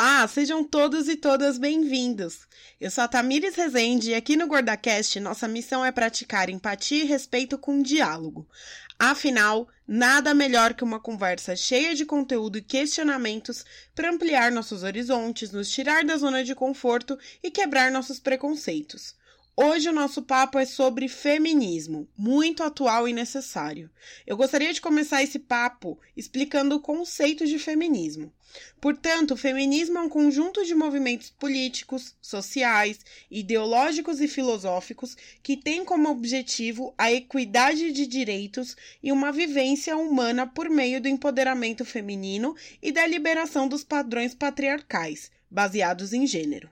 [0.00, 2.46] Olá, sejam todos e todas bem-vindos.
[2.80, 7.04] Eu sou a Tamires Rezende e aqui no GordaCast nossa missão é praticar empatia e
[7.04, 8.48] respeito com diálogo.
[8.96, 15.50] Afinal, nada melhor que uma conversa cheia de conteúdo e questionamentos para ampliar nossos horizontes,
[15.50, 19.16] nos tirar da zona de conforto e quebrar nossos preconceitos.
[19.60, 23.90] Hoje o nosso papo é sobre feminismo, muito atual e necessário.
[24.24, 28.32] Eu gostaria de começar esse papo explicando o conceito de feminismo.
[28.80, 35.84] Portanto, o feminismo é um conjunto de movimentos políticos, sociais, ideológicos e filosóficos que tem
[35.84, 42.54] como objetivo a equidade de direitos e uma vivência humana por meio do empoderamento feminino
[42.80, 46.70] e da liberação dos padrões patriarcais, baseados em gênero.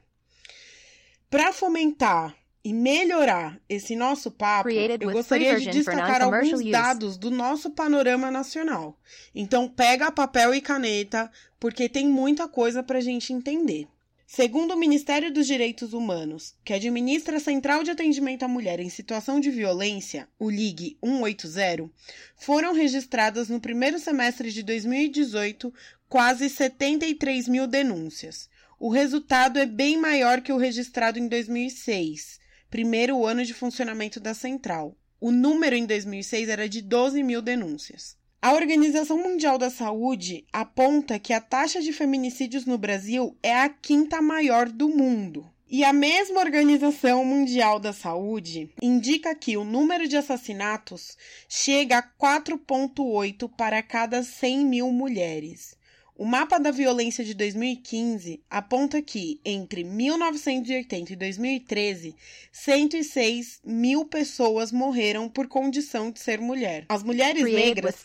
[1.29, 7.71] Para fomentar e melhorar esse nosso papo, eu gostaria de destacar alguns dados do nosso
[7.71, 8.99] panorama nacional.
[9.33, 13.87] Então, pega papel e caneta, porque tem muita coisa para a gente entender.
[14.27, 18.89] Segundo o Ministério dos Direitos Humanos, que administra a Central de Atendimento à Mulher em
[18.89, 21.89] Situação de Violência, o LIG 180,
[22.35, 25.73] foram registradas no primeiro semestre de 2018
[26.09, 28.51] quase 73 mil denúncias.
[28.77, 34.35] O resultado é bem maior que o registrado em 2006 primeiro ano de funcionamento da
[34.35, 34.97] central.
[35.21, 38.17] O número em 2006 era de 12 mil denúncias.
[38.41, 43.69] A Organização Mundial da Saúde aponta que a taxa de feminicídios no Brasil é a
[43.69, 45.51] quinta maior do mundo.
[45.69, 51.17] E a mesma Organização Mundial da Saúde indica que o número de assassinatos
[51.49, 55.77] chega a 4,8 para cada 100 mil mulheres.
[56.19, 62.17] O mapa da violência de 2015 aponta que, entre 1980 e 2013,
[62.51, 66.87] 106 mil pessoas morreram por condição de ser mulher.
[66.89, 67.97] As mulheres negras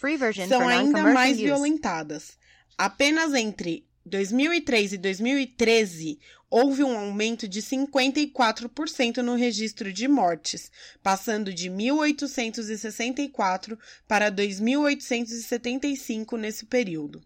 [0.49, 2.37] são ainda mais violentadas.
[2.77, 6.19] Apenas entre 2003 e 2013,
[6.49, 10.69] houve um aumento de 54% no registro de mortes,
[11.01, 17.23] passando de 1.864 para 2.875 nesse período.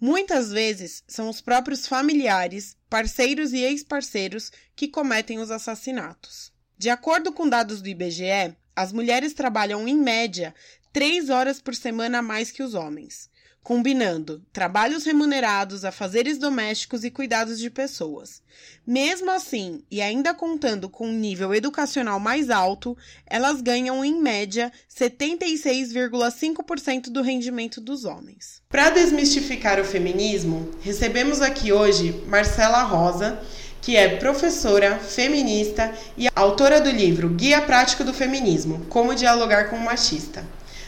[0.00, 6.52] Muitas vezes são os próprios familiares, parceiros e ex-parceiros que cometem os assassinatos.
[6.76, 10.54] De acordo com dados do IBGE, as mulheres trabalham em média
[10.92, 13.30] três horas por semana a mais que os homens
[13.64, 18.42] combinando trabalhos remunerados, afazeres domésticos e cuidados de pessoas.
[18.86, 22.94] Mesmo assim, e ainda contando com um nível educacional mais alto,
[23.26, 28.60] elas ganham em média 76,5% do rendimento dos homens.
[28.68, 33.40] Para desmistificar o feminismo, recebemos aqui hoje Marcela Rosa,
[33.80, 39.76] que é professora, feminista e autora do livro Guia Prático do Feminismo: Como Dialogar com
[39.76, 40.44] o Machista.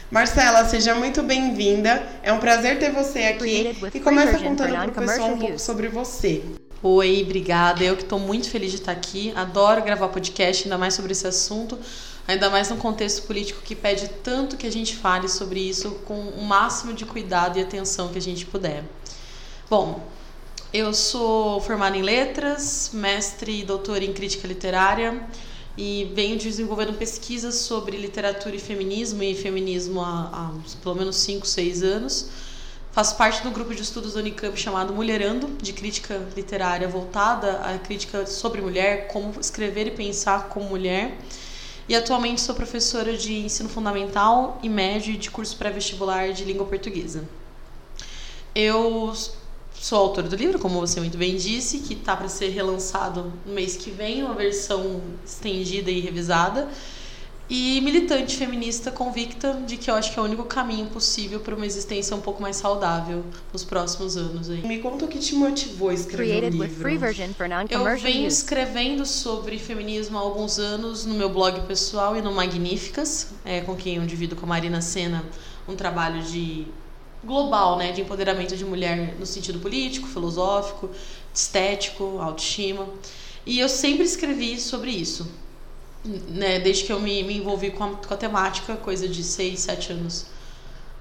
[0.09, 2.01] Marcela, seja muito bem-vinda.
[2.23, 3.77] É um prazer ter você aqui.
[3.93, 6.43] E começa contando para o pessoal um pouco sobre você.
[6.81, 7.83] Oi, obrigada.
[7.83, 9.33] Eu que estou muito feliz de estar aqui.
[9.35, 11.77] Adoro gravar podcast, ainda mais sobre esse assunto.
[12.25, 16.17] Ainda mais num contexto político que pede tanto que a gente fale sobre isso com
[16.17, 18.85] o máximo de cuidado e atenção que a gente puder.
[19.69, 20.01] Bom,
[20.73, 25.21] eu sou formada em letras, mestre e doutora em crítica literária
[25.77, 30.51] e venho desenvolvendo pesquisas sobre literatura e feminismo e feminismo há, há
[30.81, 32.29] pelo menos 5, 6 anos.
[32.91, 37.77] Faço parte do grupo de estudos da Unicamp chamado Mulherando, de crítica literária voltada à
[37.77, 41.15] crítica sobre mulher, como escrever e pensar como mulher.
[41.87, 47.23] E atualmente sou professora de ensino fundamental e médio de curso pré-vestibular de língua portuguesa.
[48.55, 49.13] Eu
[49.79, 53.53] Sou autora do livro, como você muito bem disse, que está para ser relançado no
[53.53, 56.67] mês que vem, uma versão estendida e revisada.
[57.49, 61.55] E militante feminista convicta de que eu acho que é o único caminho possível para
[61.55, 63.23] uma existência um pouco mais saudável
[63.53, 64.49] nos próximos anos.
[64.49, 64.67] Aí.
[64.67, 66.67] Me conta o que te motivou a escrever o livro.
[67.69, 73.29] Eu venho escrevendo sobre feminismo há alguns anos no meu blog pessoal e no Magníficas,
[73.45, 75.23] é, com quem eu divido com a Marina Sena
[75.69, 76.65] um trabalho de
[77.23, 80.89] global, né, de empoderamento de mulher no sentido político, filosófico,
[81.33, 82.87] estético, autoestima.
[83.45, 85.27] E eu sempre escrevi sobre isso,
[86.03, 89.61] né, desde que eu me, me envolvi com a, com a temática, coisa de seis,
[89.61, 90.25] sete anos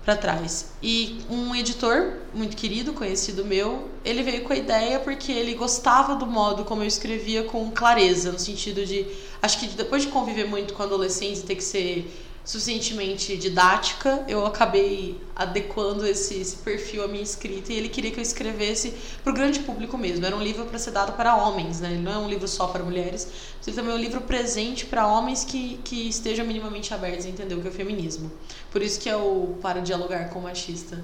[0.07, 0.71] para trás.
[0.81, 6.15] E um editor muito querido, conhecido meu, ele veio com a ideia porque ele gostava
[6.15, 9.05] do modo como eu escrevia com clareza, no sentido de
[9.43, 14.47] acho que depois de conviver muito com adolescentes e ter que ser suficientemente didática, eu
[14.47, 18.95] acabei adequando esse, esse, perfil à minha escrita e ele queria que eu escrevesse
[19.25, 20.25] para o grande público mesmo.
[20.25, 21.91] Era um livro para ser dado para homens, né?
[21.91, 23.27] Ele não é um livro só para mulheres,
[23.67, 27.57] mas também é um livro presente para homens que, que estejam minimamente abertos a entender
[27.57, 28.31] o que é o feminismo.
[28.71, 31.03] Por isso que é o Para Dialogar com o Machista.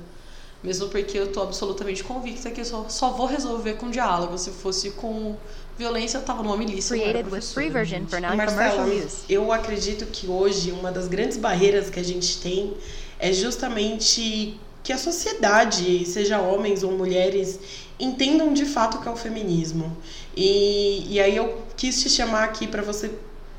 [0.63, 4.39] Mesmo porque eu estou absolutamente convicta que eu só, só vou resolver com diálogo.
[4.39, 5.37] Se fosse com
[5.79, 6.97] violência, eu tava numa milícia.
[6.97, 9.19] Created with free version for non-commercial use.
[9.29, 12.75] Eu acredito que hoje uma das grandes barreiras que a gente tem
[13.19, 17.59] é justamente que a sociedade, seja homens ou mulheres,
[17.99, 19.97] entendam de fato o que é o feminismo.
[20.37, 23.11] E, e aí eu quis te chamar aqui para você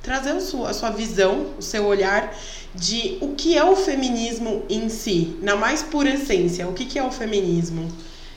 [0.02, 2.36] trazer a sua, a sua visão, o seu olhar
[2.76, 6.68] de o que é o feminismo em si, na mais pura essência.
[6.68, 7.90] O que, que é o feminismo?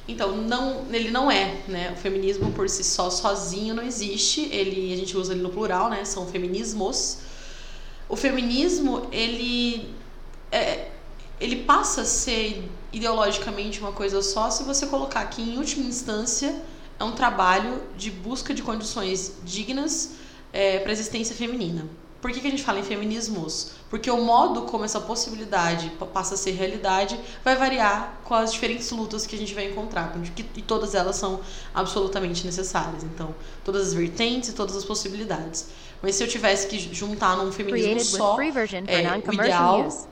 [0.08, 1.92] Então, não, ele não é, né?
[1.92, 4.48] O feminismo por si só, sozinho, não existe.
[4.52, 6.04] Ele, a gente usa ele no plural, né?
[6.04, 7.18] São feminismos.
[8.08, 9.92] O feminismo, ele,
[10.52, 10.90] é,
[11.40, 16.54] ele passa a ser ideologicamente uma coisa só se você colocar que, em última instância,
[16.98, 20.12] é um trabalho de busca de condições dignas
[20.52, 21.86] é, para a existência feminina.
[22.26, 23.70] Por que, que a gente fala em feminismos?
[23.88, 28.90] Porque o modo como essa possibilidade passa a ser realidade vai variar com as diferentes
[28.90, 30.12] lutas que a gente vai encontrar,
[30.56, 31.40] e todas elas são
[31.72, 33.04] absolutamente necessárias.
[33.04, 33.32] Então,
[33.64, 35.68] todas as vertentes e todas as possibilidades.
[36.02, 40.08] Mas se eu tivesse que juntar num feminismo só, é, o ideal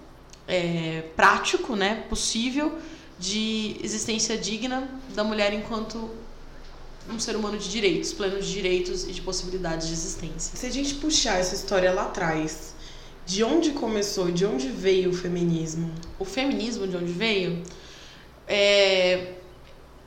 [0.46, 2.78] é, prático, né, possível,
[3.18, 6.08] de existência digna da mulher enquanto
[7.08, 10.56] um ser humano de direitos, pleno de direitos e de possibilidades de existência.
[10.56, 12.74] Se a gente puxar essa história lá atrás,
[13.26, 15.90] de onde começou, de onde veio o feminismo?
[16.18, 17.62] O feminismo, de onde veio?
[18.46, 19.34] É...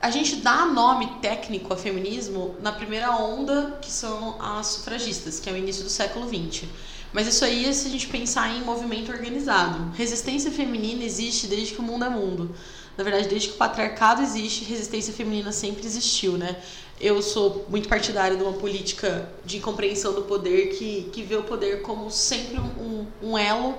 [0.00, 5.50] A gente dá nome técnico a feminismo na primeira onda, que são as sufragistas, que
[5.50, 6.68] é o início do século XX.
[7.12, 9.92] Mas isso aí é se a gente pensar em movimento organizado.
[9.96, 12.54] Resistência feminina existe desde que o mundo é mundo.
[12.96, 16.56] Na verdade, desde que o patriarcado existe, resistência feminina sempre existiu, né?
[17.00, 21.42] Eu sou muito partidária de uma política de compreensão do poder que, que vê o
[21.42, 23.74] poder como sempre um, um elo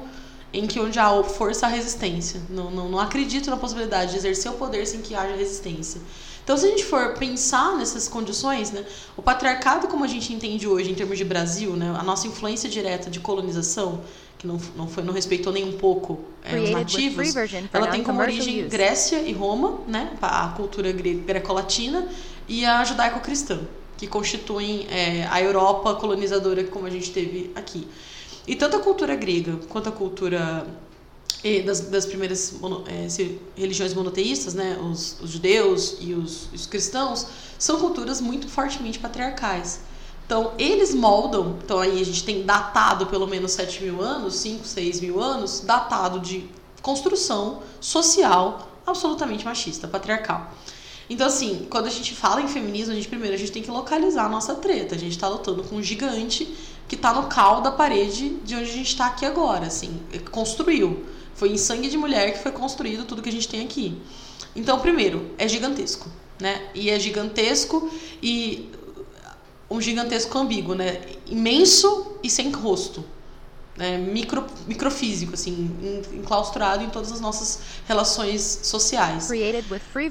[0.51, 2.41] em que onde há força há resistência.
[2.49, 6.01] Não, não, não acredito na possibilidade de exercer o poder sem que haja resistência.
[6.43, 8.83] Então, se a gente for pensar nessas condições, né,
[9.15, 12.67] o patriarcado, como a gente entende hoje em termos de Brasil, né, a nossa influência
[12.67, 14.01] direta de colonização,
[14.39, 17.35] que não, não, foi, não respeitou nem um pouco é, os nativos,
[17.71, 22.07] ela tem como origem Grécia e Roma, né, a cultura greco-latina,
[22.49, 23.59] e a judaico-cristã,
[23.95, 27.87] que constituem é, a Europa colonizadora como a gente teve aqui.
[28.47, 30.65] E tanto a cultura grega quanto a cultura
[31.65, 33.07] das, das primeiras mono, é,
[33.55, 39.81] religiões monoteístas, né, os, os judeus e os, os, cristãos, são culturas muito fortemente patriarcais.
[40.25, 44.65] Então, eles moldam, então aí a gente tem datado pelo menos 7 mil anos, 5,
[44.65, 46.47] 6 mil anos, datado de
[46.81, 50.53] construção social absolutamente machista, patriarcal.
[51.09, 53.71] Então, assim, quando a gente fala em feminismo, a gente primeiro a gente tem que
[53.71, 54.93] localizar a nossa treta.
[54.93, 56.47] A gente tá lutando com um gigante
[56.87, 59.99] que tá no cal da parede de onde a gente tá aqui agora, assim,
[60.31, 61.05] construiu.
[61.33, 63.97] Foi em sangue de mulher que foi construído tudo que a gente tem aqui.
[64.55, 66.09] Então, primeiro, é gigantesco,
[66.39, 66.69] né?
[66.75, 67.89] E é gigantesco
[68.21, 68.69] e
[69.69, 71.01] um gigantesco ambíguo, né?
[71.27, 73.03] Imenso e sem rosto
[73.79, 75.71] é, micro, microfísico, assim,
[76.13, 79.27] enclaustrado em todas as nossas relações sociais.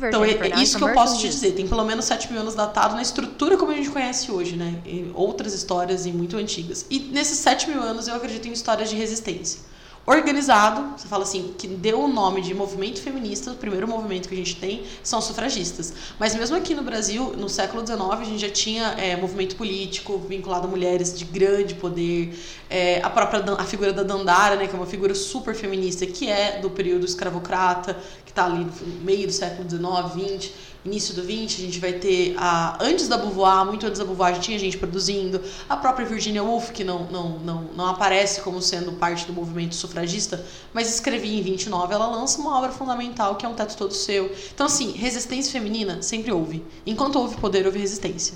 [0.08, 1.52] Então é, é isso que eu posso te dizer.
[1.52, 4.80] Tem pelo menos 7 mil anos datado na estrutura como a gente conhece hoje, né?
[4.84, 6.86] E outras histórias e muito antigas.
[6.90, 9.68] E nesses 7 mil anos eu acredito em histórias de resistência
[10.08, 14.34] organizado, você fala assim, que deu o nome de movimento feminista, o primeiro movimento que
[14.34, 15.92] a gente tem são sufragistas.
[16.18, 20.16] Mas mesmo aqui no Brasil, no século XIX, a gente já tinha é, movimento político
[20.26, 22.34] vinculado a mulheres de grande poder,
[22.70, 26.30] é, a própria a figura da Dandara, né, que é uma figura super feminista, que
[26.30, 30.52] é do período escravocrata, que está ali no meio do século XIX, XX
[30.88, 34.34] início do 20, a gente vai ter a antes da Beauvoir, muito antes da Beauvoir
[34.34, 38.60] já tinha gente produzindo, a própria Virginia Woolf, que não, não, não, não aparece como
[38.60, 43.44] sendo parte do movimento sufragista, mas escrevia em 29, ela lança uma obra fundamental que
[43.44, 44.32] é Um Teto Todo Seu.
[44.52, 46.64] Então, assim, resistência feminina sempre houve.
[46.86, 48.34] Enquanto houve poder, houve resistência.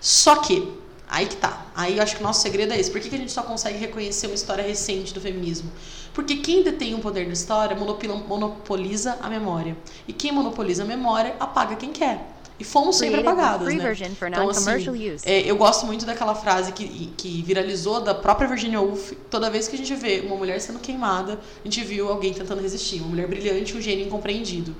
[0.00, 0.66] Só que
[1.12, 1.66] Aí que tá.
[1.76, 2.90] Aí eu acho que o nosso segredo é esse.
[2.90, 5.70] Por que, que a gente só consegue reconhecer uma história recente do feminismo?
[6.14, 9.76] Porque quem detém o poder da história monopoliza a memória.
[10.08, 12.26] E quem monopoliza a memória apaga quem quer.
[12.58, 13.94] E fomos sempre apagadas, né?
[14.28, 19.12] Então, assim, é, eu gosto muito daquela frase que, que viralizou da própria Virginia Woolf.
[19.28, 22.62] Toda vez que a gente vê uma mulher sendo queimada, a gente viu alguém tentando
[22.62, 23.00] resistir.
[23.00, 24.74] Uma mulher brilhante, um gênio incompreendido.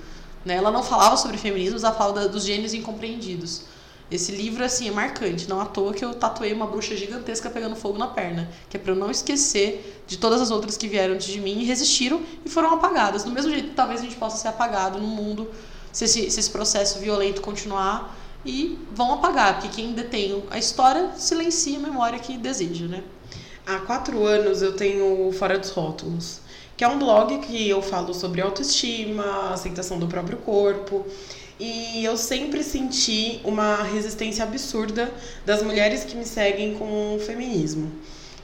[0.46, 0.54] Né?
[0.54, 3.64] Ela não falava sobre feminismo, ela falava dos gênios incompreendidos.
[4.14, 5.48] Esse livro, assim, é marcante.
[5.48, 8.50] Não à toa que eu tatuei uma bruxa gigantesca pegando fogo na perna.
[8.68, 11.60] Que é pra eu não esquecer de todas as outras que vieram antes de mim
[11.60, 13.24] e resistiram e foram apagadas.
[13.24, 15.48] Do mesmo jeito que talvez a gente possa ser apagado no mundo
[15.92, 21.12] se esse, se esse processo violento continuar e vão apagar, porque quem detém a história
[21.16, 23.04] silencia a memória que deseja, né?
[23.64, 26.40] Há quatro anos eu tenho Fora dos Rótulos,
[26.76, 31.06] que é um blog que eu falo sobre autoestima, aceitação do próprio corpo.
[31.64, 35.08] E eu sempre senti uma resistência absurda
[35.46, 37.88] das mulheres que me seguem com o feminismo.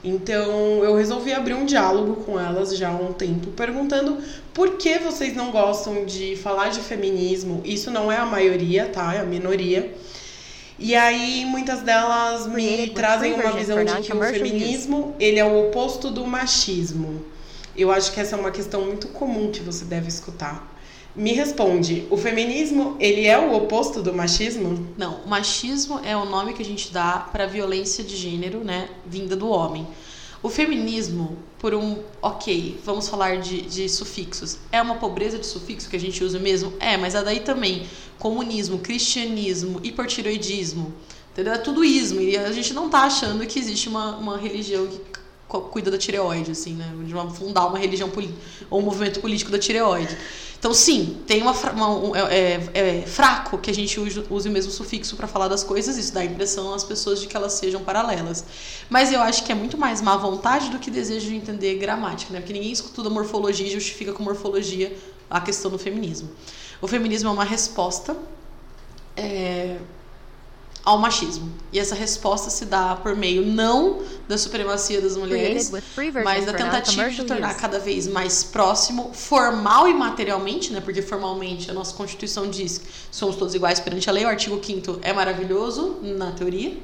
[0.01, 4.19] Então eu resolvi abrir um diálogo com elas já há um tempo, perguntando
[4.53, 7.61] por que vocês não gostam de falar de feminismo.
[7.65, 9.13] Isso não é a maioria, tá?
[9.13, 9.93] É a minoria.
[10.79, 15.67] E aí muitas delas me trazem uma visão de que o feminismo ele é o
[15.67, 17.25] oposto do machismo.
[17.75, 20.78] Eu acho que essa é uma questão muito comum que você deve escutar.
[21.19, 24.87] Me responde, o feminismo, ele é o oposto do machismo?
[24.97, 28.87] Não, o machismo é o nome que a gente dá para violência de gênero, né,
[29.05, 29.85] vinda do homem.
[30.41, 35.89] O feminismo, por um, ok, vamos falar de, de sufixos, é uma pobreza de sufixo
[35.89, 36.71] que a gente usa mesmo?
[36.79, 37.85] É, mas é daí também
[38.17, 40.93] comunismo, cristianismo, hipertiroidismo,
[41.33, 41.51] entendeu?
[41.51, 45.01] É tudo ismo, e a gente não tá achando que existe uma, uma religião que
[45.57, 46.93] cuida da tireoide, assim, né?
[47.03, 48.11] De fundar uma religião
[48.69, 50.15] ou um movimento político da tireoide.
[50.59, 54.49] Então, sim, tem uma, uma um, é, é, é, fraco que a gente use, use
[54.49, 57.37] o mesmo sufixo para falar das coisas, isso dá a impressão às pessoas de que
[57.37, 58.43] elas sejam paralelas.
[58.89, 62.33] Mas eu acho que é muito mais má vontade do que desejo de entender gramática,
[62.33, 62.41] né?
[62.41, 64.93] Porque ninguém estuda morfologia e justifica com morfologia
[65.29, 66.29] a questão do feminismo.
[66.81, 68.17] O feminismo é uma resposta
[69.15, 69.77] é,
[70.83, 71.51] ao machismo.
[71.71, 75.71] E essa resposta se dá por meio não da supremacia das mulheres,
[76.23, 80.81] mas da tentativa de tornar cada vez mais próximo, formal e materialmente, né?
[80.81, 84.59] Porque formalmente a nossa Constituição diz que somos todos iguais perante a lei, o artigo
[84.63, 86.77] 5 é maravilhoso na teoria.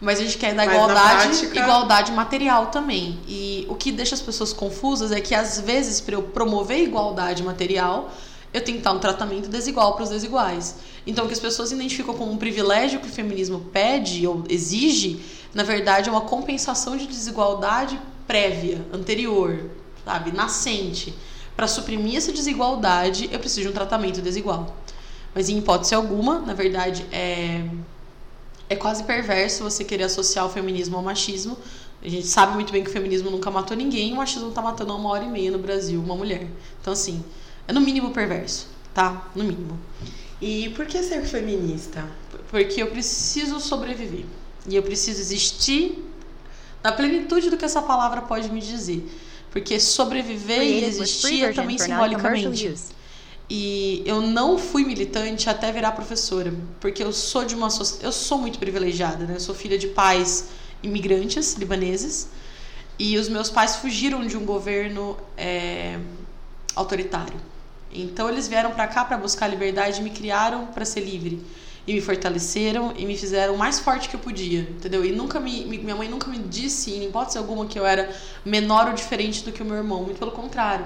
[0.00, 1.58] Mas a gente quer dar igualdade, prática...
[1.58, 3.18] igualdade material também.
[3.26, 7.42] E o que deixa as pessoas confusas é que às vezes para eu promover igualdade
[7.42, 8.12] material,
[8.52, 10.76] eu tenho que dar um tratamento desigual para os desiguais.
[11.06, 15.20] Então, o que as pessoas identificam como um privilégio que o feminismo pede ou exige,
[15.54, 19.70] na verdade, é uma compensação de desigualdade prévia, anterior,
[20.04, 21.14] sabe, nascente.
[21.56, 24.76] Para suprimir essa desigualdade, eu preciso de um tratamento desigual.
[25.34, 27.64] Mas, em hipótese alguma, na verdade, é,
[28.68, 31.56] é quase perverso você querer associar o feminismo ao machismo.
[32.02, 34.94] A gente sabe muito bem que o feminismo nunca matou ninguém, o machismo está matando
[34.94, 36.46] uma hora e meia no Brasil uma mulher.
[36.80, 37.24] Então, assim,
[37.68, 39.30] é no mínimo perverso, tá?
[39.36, 39.78] No mínimo.
[40.40, 42.04] E por que ser feminista?
[42.50, 44.24] Porque eu preciso sobreviver.
[44.66, 46.04] E eu preciso existir
[46.82, 49.06] na plenitude do que essa palavra pode me dizer.
[49.50, 52.74] Porque sobreviver e existir é também simbolicamente.
[53.50, 57.68] E eu não fui militante até virar professora, porque eu sou de uma
[58.02, 59.36] eu sou muito privilegiada, né?
[59.36, 60.48] Eu sou filha de pais
[60.82, 62.28] imigrantes libaneses
[62.98, 65.98] e os meus pais fugiram de um governo é,
[66.74, 67.40] autoritário.
[67.92, 71.42] Então eles vieram para cá para buscar liberdade, me criaram para ser livre
[71.86, 75.02] e me fortaleceram e me fizeram o mais forte que eu podia, entendeu?
[75.04, 78.14] E nunca me, minha mãe nunca me disse, em hipótese alguma, que eu era
[78.44, 80.84] menor ou diferente do que o meu irmão, muito pelo contrário.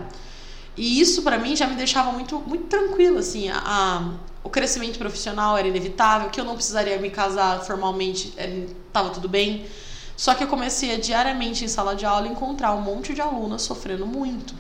[0.76, 4.11] E isso para mim já me deixava muito muito tranquilo, assim, a, a,
[4.44, 8.32] o crescimento profissional era inevitável, que eu não precisaria me casar formalmente,
[8.87, 9.66] estava tudo bem.
[10.16, 13.62] Só que eu comecei a diariamente em sala de aula encontrar um monte de alunas
[13.62, 14.54] sofrendo muito.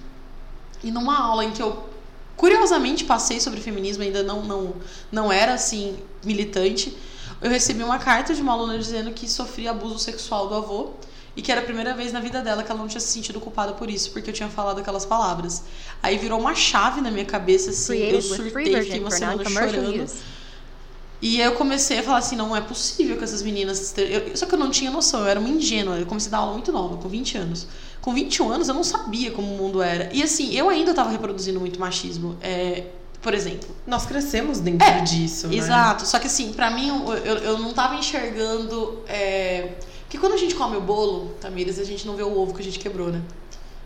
[0.82, 1.91] E numa aula em que eu
[2.36, 4.74] Curiosamente, passei sobre feminismo, ainda não, não,
[5.10, 6.96] não era assim militante.
[7.40, 10.90] Eu recebi uma carta de uma aluna dizendo que sofria abuso sexual do avô
[11.36, 13.40] e que era a primeira vez na vida dela que ela não tinha se sentido
[13.40, 15.62] culpada por isso, porque eu tinha falado aquelas palavras.
[16.02, 20.06] Aí virou uma chave na minha cabeça, assim, eu surtei, fiquei uma semana chorando.
[21.20, 23.94] E aí eu comecei a falar assim, não é possível que essas meninas...
[23.96, 26.38] Eu, só que eu não tinha noção, eu era uma ingênua, eu comecei a dar
[26.38, 27.66] aula muito nova, com 20 anos
[28.02, 30.10] com 21 anos eu não sabia como o mundo era.
[30.12, 32.36] E assim, eu ainda estava reproduzindo muito machismo.
[32.42, 32.84] É,
[33.22, 33.68] por exemplo.
[33.86, 35.46] Nós crescemos dentro é, disso.
[35.46, 35.54] Né?
[35.54, 36.04] Exato.
[36.04, 36.88] Só que assim, para mim,
[37.24, 38.98] eu, eu não estava enxergando.
[39.06, 39.74] É...
[40.02, 42.60] Porque quando a gente come o bolo, Tamires, a gente não vê o ovo que
[42.60, 43.22] a gente quebrou, né?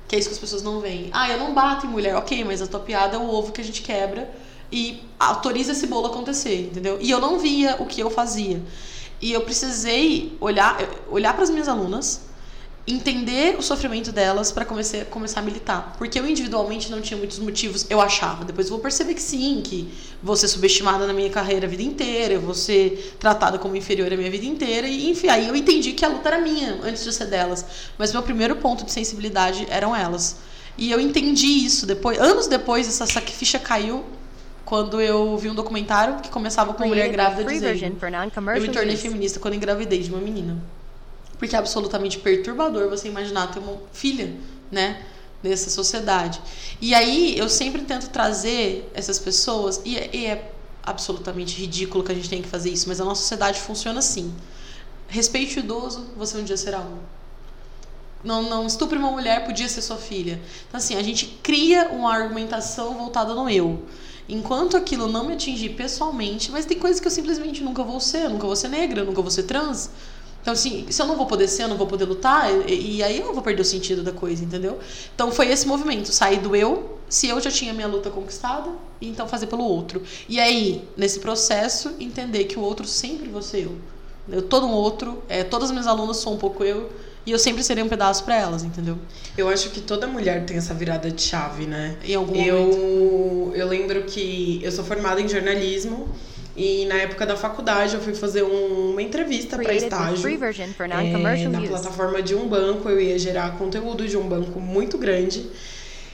[0.08, 1.10] Que é isso que as pessoas não veem.
[1.12, 2.16] Ah, eu não bato em mulher.
[2.16, 4.30] Ok, mas a tua piada é o ovo que a gente quebra
[4.72, 6.98] e autoriza esse bolo acontecer, entendeu?
[7.00, 8.62] E eu não via o que eu fazia.
[9.20, 10.78] E eu precisei olhar,
[11.10, 12.22] olhar para as minhas alunas
[12.86, 15.94] entender o sofrimento delas para começar, começar a militar.
[15.98, 18.44] Porque eu individualmente não tinha muitos motivos, eu achava.
[18.44, 21.82] Depois eu vou perceber que sim, que vou ser subestimada na minha carreira a vida
[21.82, 24.86] inteira, eu vou ser tratada como inferior a minha vida inteira.
[24.86, 27.66] E enfim, aí eu entendi que a luta era minha antes de ser delas.
[27.98, 30.36] Mas meu primeiro ponto de sensibilidade eram elas.
[30.78, 34.04] E eu entendi isso depois, anos depois, essa, essa ficha caiu
[34.64, 37.98] quando eu vi um documentário que começava com uma mulher grávida dizendo:
[38.64, 40.62] Eu me tornei feminista quando engravidei de uma menina.
[41.38, 44.34] Porque é absolutamente perturbador você imaginar ter uma filha,
[44.70, 45.04] né?
[45.42, 46.40] Nessa sociedade.
[46.80, 50.52] E aí eu sempre tento trazer essas pessoas, e é, e é
[50.82, 54.32] absolutamente ridículo que a gente tenha que fazer isso, mas a nossa sociedade funciona assim.
[55.08, 56.98] Respeite o idoso, você um dia será um.
[58.24, 60.40] Não, não estupre uma mulher, podia ser sua filha.
[60.68, 63.84] Então, assim, a gente cria uma argumentação voltada no eu.
[64.28, 68.28] Enquanto aquilo não me atingir pessoalmente, mas tem coisas que eu simplesmente nunca vou ser.
[68.28, 69.90] Nunca vou ser negra, nunca vou ser trans.
[70.46, 73.02] Então, assim, se eu não vou poder ser, eu não vou poder lutar, e, e
[73.02, 74.78] aí eu vou perder o sentido da coisa, entendeu?
[75.12, 79.08] Então, foi esse movimento, sair do eu, se eu já tinha minha luta conquistada, e
[79.08, 80.04] então fazer pelo outro.
[80.28, 83.76] E aí, nesse processo, entender que o outro sempre vou ser eu.
[84.28, 86.92] Eu todo um outro, é, todas as minhas alunas são um pouco eu,
[87.26, 88.96] e eu sempre serei um pedaço para elas, entendeu?
[89.36, 91.96] Eu acho que toda mulher tem essa virada de chave, né?
[92.04, 92.48] Em algum momento.
[92.48, 96.08] Eu, eu lembro que eu sou formada em jornalismo
[96.56, 100.22] e na época da faculdade eu fui fazer um- uma entrevista para a estágio.
[101.02, 101.12] É,
[101.50, 105.46] na plataforma de um banco, eu ia gerar conteúdo de um banco muito grande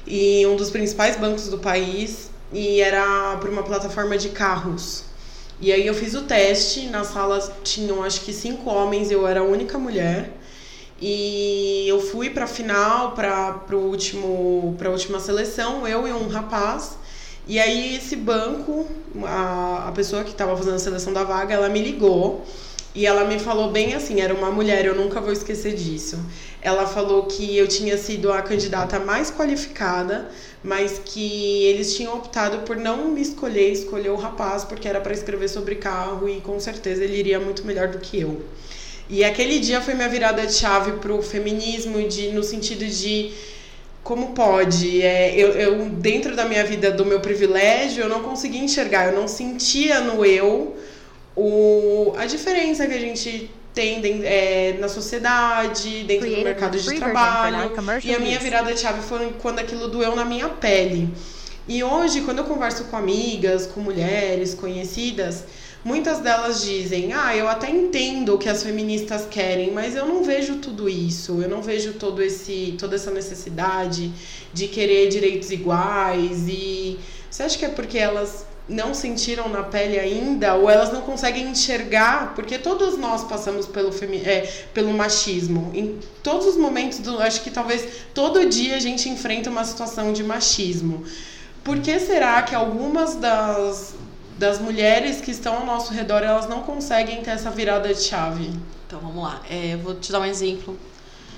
[0.07, 5.05] e um dos principais bancos do país e era por uma plataforma de carros.
[5.61, 9.41] E aí eu fiz o teste, na sala tinham acho que cinco homens, eu era
[9.41, 10.33] a única mulher.
[11.01, 16.97] E eu fui pra final, pra pro último, pra última seleção, eu e um rapaz.
[17.47, 18.87] E aí esse banco,
[19.25, 22.45] a, a pessoa que estava fazendo a seleção da vaga, ela me ligou
[22.95, 26.19] e ela me falou bem assim, era uma mulher, eu nunca vou esquecer disso.
[26.61, 30.31] Ela falou que eu tinha sido a candidata mais qualificada,
[30.63, 35.13] mas que eles tinham optado por não me escolher, escolher o rapaz, porque era para
[35.13, 38.43] escrever sobre carro e com certeza ele iria muito melhor do que eu.
[39.09, 43.33] E aquele dia foi minha virada de chave pro feminismo, de, no sentido de
[44.03, 45.01] como pode?
[45.03, 49.19] É, eu, eu, dentro da minha vida, do meu privilégio, eu não conseguia enxergar, eu
[49.19, 50.77] não sentia no eu
[51.37, 56.95] o, a diferença que a gente tem é, na sociedade, dentro do mercado de for
[56.95, 57.73] trabalho.
[58.05, 61.09] E a minha virada de chave foi quando aquilo doeu na minha pele.
[61.67, 65.45] E hoje, quando eu converso com amigas, com mulheres conhecidas,
[65.85, 70.23] muitas delas dizem: Ah, eu até entendo o que as feministas querem, mas eu não
[70.23, 71.43] vejo tudo isso.
[71.43, 74.13] Eu não vejo todo esse, toda essa necessidade
[74.53, 76.47] de querer direitos iguais.
[76.49, 76.99] E
[77.31, 81.49] você acha que é porque elas não sentiram na pele ainda ou elas não conseguem
[81.49, 83.91] enxergar porque todos nós passamos pelo
[84.25, 84.41] é,
[84.73, 89.51] pelo machismo em todos os momentos do acho que talvez todo dia a gente enfrenta
[89.51, 91.05] uma situação de machismo
[91.65, 93.95] por que será que algumas das
[94.43, 98.51] das mulheres que estão ao nosso redor elas não conseguem ter essa virada de chave
[98.89, 99.41] Então vamos lá.
[99.49, 100.77] É, vou te dar um exemplo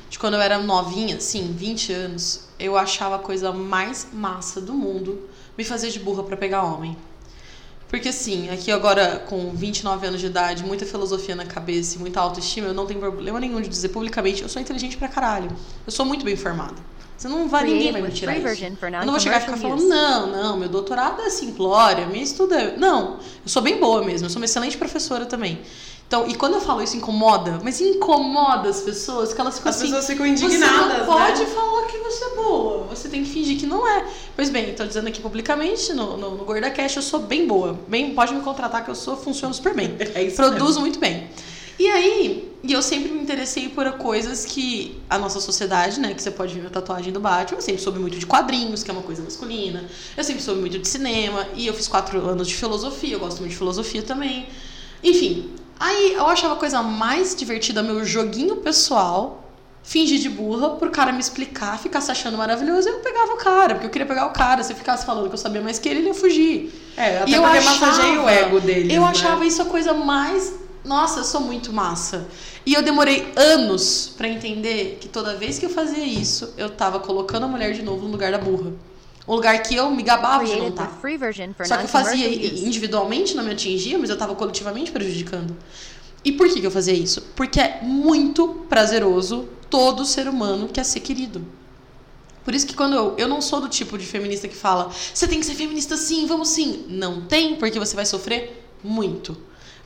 [0.09, 4.73] de quando eu era novinha, sim, 20 anos, eu achava a coisa mais massa do
[4.73, 6.97] mundo me fazer de burra pra pegar homem.
[7.91, 12.21] Porque assim, aqui agora com 29 anos de idade, muita filosofia na cabeça e muita
[12.21, 15.51] autoestima, eu não tenho problema nenhum de dizer publicamente, eu sou inteligente pra caralho.
[15.87, 16.77] Eu sou muito bem formada.
[17.25, 18.47] Você não vai, ninguém vai me tirar isso.
[18.47, 22.53] Eu não vou chegar e ficar falando, não, não, meu doutorado é simplória, minha estudo
[22.53, 22.77] é...
[22.77, 25.59] Não, eu sou bem boa mesmo, eu sou uma excelente professora também.
[26.07, 29.77] Então, e quando eu falo isso incomoda, mas incomoda as pessoas, que elas ficam as
[29.77, 29.87] assim...
[29.87, 31.47] pessoas ficam indignadas Você não pode né?
[31.47, 34.05] falar que você é boa, você tem que fingir que não é.
[34.37, 37.81] Pois bem, tô dizendo aqui publicamente, no, no, no GordaCast, eu sou bem boa.
[37.89, 39.97] Bem, pode me contratar que eu sou, funciono super bem.
[40.15, 41.27] é isso Produzo muito bem.
[41.79, 46.23] E aí, e eu sempre me interessei por coisas que a nossa sociedade, né, que
[46.23, 48.95] você pode ver na tatuagem do Batman, eu sempre soube muito de quadrinhos, que é
[48.95, 49.85] uma coisa masculina.
[50.17, 53.39] Eu sempre soube muito de cinema, e eu fiz quatro anos de filosofia, eu gosto
[53.41, 54.47] muito de filosofia também.
[55.03, 59.41] Enfim, aí eu achava a coisa mais divertida meu joguinho pessoal,
[59.83, 63.37] fingir de burra pro cara me explicar, ficar se achando maravilhoso, e eu pegava o
[63.37, 64.63] cara, porque eu queria pegar o cara.
[64.63, 66.73] Se eu ficasse falando que eu sabia mais que ele, ele ia fugir.
[66.97, 69.09] é até E eu porque achava- massageia o ego deles Eu né?
[69.09, 70.63] achava isso a coisa mais.
[70.85, 72.29] Nossa, eu sou muito massa.
[72.67, 77.01] E eu demorei anos pra entender que toda vez que eu fazia isso, eu tava
[77.01, 78.73] colocando a mulher de novo no lugar da burra.
[79.27, 80.99] Um lugar que eu me gabava de não estar.
[81.67, 82.29] Só que eu fazia
[82.67, 85.57] individualmente, não me atingia, mas eu tava coletivamente prejudicando.
[86.23, 87.23] E por que, que eu fazia isso?
[87.35, 91.45] Porque é muito prazeroso todo ser humano quer ser querido.
[92.45, 95.27] Por isso que quando eu, eu não sou do tipo de feminista que fala, você
[95.27, 96.85] tem que ser feminista sim, vamos sim.
[96.89, 99.37] Não tem, porque você vai sofrer muito,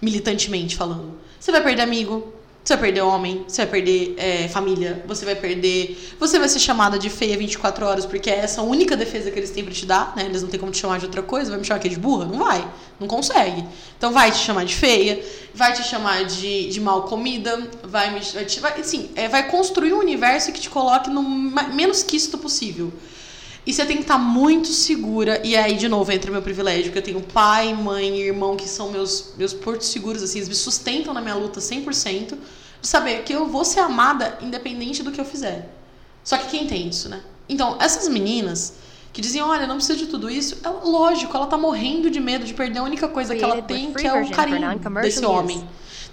[0.00, 1.18] militantemente falando.
[1.38, 2.32] Você vai perder amigo,
[2.68, 6.14] você vai perder homem, você vai perder é, família, você vai perder.
[6.20, 9.38] Você vai ser chamada de feia 24 horas, porque é essa a única defesa que
[9.38, 10.26] eles têm pra te dar, né?
[10.26, 12.26] Eles não têm como te chamar de outra coisa, vai me chamar aqui de burra?
[12.26, 12.68] Não vai,
[13.00, 13.64] não consegue.
[13.96, 18.20] Então vai te chamar de feia, vai te chamar de, de mal comida, vai me.
[18.20, 22.36] Vai, te, vai, assim, é, vai construir um universo que te coloque no menos quisto
[22.36, 22.92] possível.
[23.68, 25.42] E você tem que estar tá muito segura.
[25.44, 28.66] E aí, de novo, entra meu privilégio, que eu tenho pai, mãe e irmão que
[28.66, 32.28] são meus, meus portos seguros, assim, eles me sustentam na minha luta 100%,
[32.80, 35.70] de saber que eu vou ser amada independente do que eu fizer.
[36.24, 37.20] Só que quem tem isso, né?
[37.46, 38.72] Então, essas meninas
[39.12, 42.46] que diziam, olha, não precisa de tudo isso, ela, lógico, ela tá morrendo de medo
[42.46, 45.62] de perder a única coisa que ela tem, que é o carinho desse homem.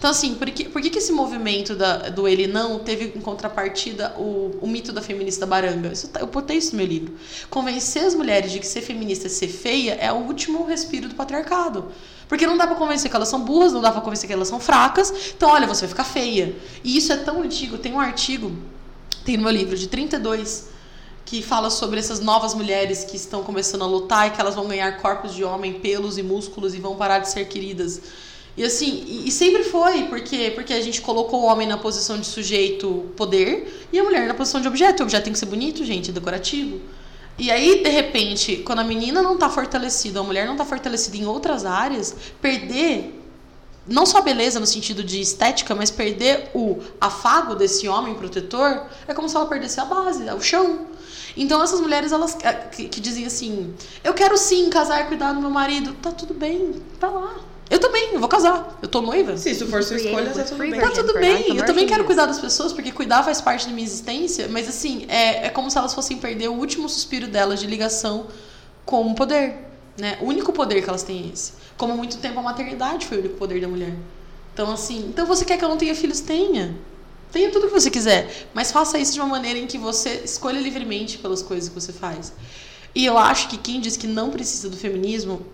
[0.06, 3.20] Então, assim, por que, por que, que esse movimento da, do ele não teve em
[3.20, 5.92] contrapartida o, o mito da feminista baranga?
[5.92, 7.16] Isso, tá, eu botei isso no meu livro.
[7.50, 11.16] Convencer as mulheres de que ser feminista é ser feia é o último respiro do
[11.16, 11.88] patriarcado.
[12.28, 14.48] Porque não dá pra convencer que elas são burras, não dá pra convencer que elas
[14.48, 15.12] são fracas.
[15.36, 16.56] Então, olha, você vai ficar feia.
[16.84, 17.80] E isso é tão antigo.
[17.80, 18.56] Tem um artigo,
[19.26, 20.68] tem no meu livro, de 32
[21.26, 24.68] que fala sobre essas novas mulheres que estão começando a lutar e que elas vão
[24.68, 28.00] ganhar corpos de homem, pelos e músculos e vão parar de ser queridas.
[28.58, 32.26] E assim, e, sempre foi, porque porque a gente colocou o homem na posição de
[32.26, 35.02] sujeito poder e a mulher na posição de objeto.
[35.02, 36.80] O objeto tem que ser bonito, gente, decorativo.
[37.38, 41.18] E aí, de repente, quando a menina não tá fortalecida, a mulher não tá fortalecida
[41.18, 43.22] em outras áreas, perder
[43.86, 48.84] não só a beleza no sentido de estética, mas perder o afago desse homem protetor
[49.06, 50.88] é como se ela perdesse a base, o chão.
[51.38, 55.42] Então essas mulheres elas eh, que, que dizem assim: "Eu quero sim casar cuidar do
[55.42, 55.94] meu marido".
[56.02, 57.36] Tá tudo bem, tá lá.
[57.70, 58.78] Eu também, eu vou casar.
[58.82, 59.38] Eu tô noiva.
[59.38, 60.80] Se isso for sua escolha, tá tudo bem.
[60.80, 61.58] Tá tudo bem.
[61.58, 64.48] Eu também quero cuidar das pessoas, porque cuidar faz parte da minha existência.
[64.48, 68.28] Mas assim, é, é como se elas fossem perder o último suspiro delas de ligação
[68.86, 69.56] com o poder.
[69.98, 70.18] Né?
[70.22, 71.54] O único poder que elas têm é esse.
[71.78, 73.94] Como há muito tempo a maternidade foi o único poder da mulher.
[74.54, 76.20] Então, assim, então você quer que eu não tenha filhos?
[76.20, 76.76] Tenha.
[77.32, 78.48] Tenha tudo o que você quiser.
[78.54, 81.92] Mas faça isso de uma maneira em que você escolha livremente pelas coisas que você
[81.92, 82.32] faz.
[82.94, 85.46] E eu acho que quem diz que não precisa do feminismo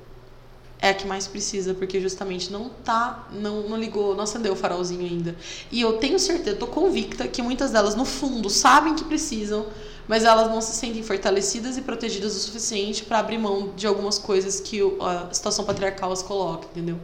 [0.82, 4.56] é a que mais precisa, porque justamente não tá, não, não ligou, não acendeu o
[4.56, 5.36] farolzinho ainda.
[5.72, 9.68] E eu tenho certeza, tô convicta que muitas delas, no fundo, sabem que precisam,
[10.08, 14.18] mas elas não se sentem fortalecidas e protegidas o suficiente para abrir mão de algumas
[14.18, 16.98] coisas que a situação patriarcal as coloca, entendeu?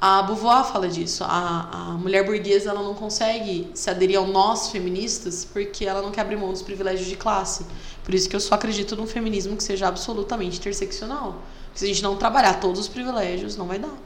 [0.00, 1.22] A Beauvoir fala disso.
[1.22, 6.10] A, a mulher burguesa ela não consegue se aderir ao nós feministas porque ela não
[6.10, 7.64] quer abrir mão dos privilégios de classe.
[8.02, 11.40] Por isso que eu só acredito num feminismo que seja absolutamente interseccional.
[11.74, 13.96] Se a gente não trabalhar todos os privilégios, não vai dar.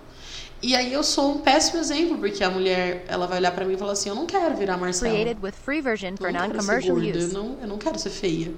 [0.63, 3.75] E aí eu sou um péssimo exemplo, porque a mulher, ela vai olhar para mim
[3.75, 5.13] e falar assim, eu não quero virar Marcela.
[5.13, 7.19] Created with free version for non-commercial use.
[7.19, 8.53] Eu não, eu não quero ser feia.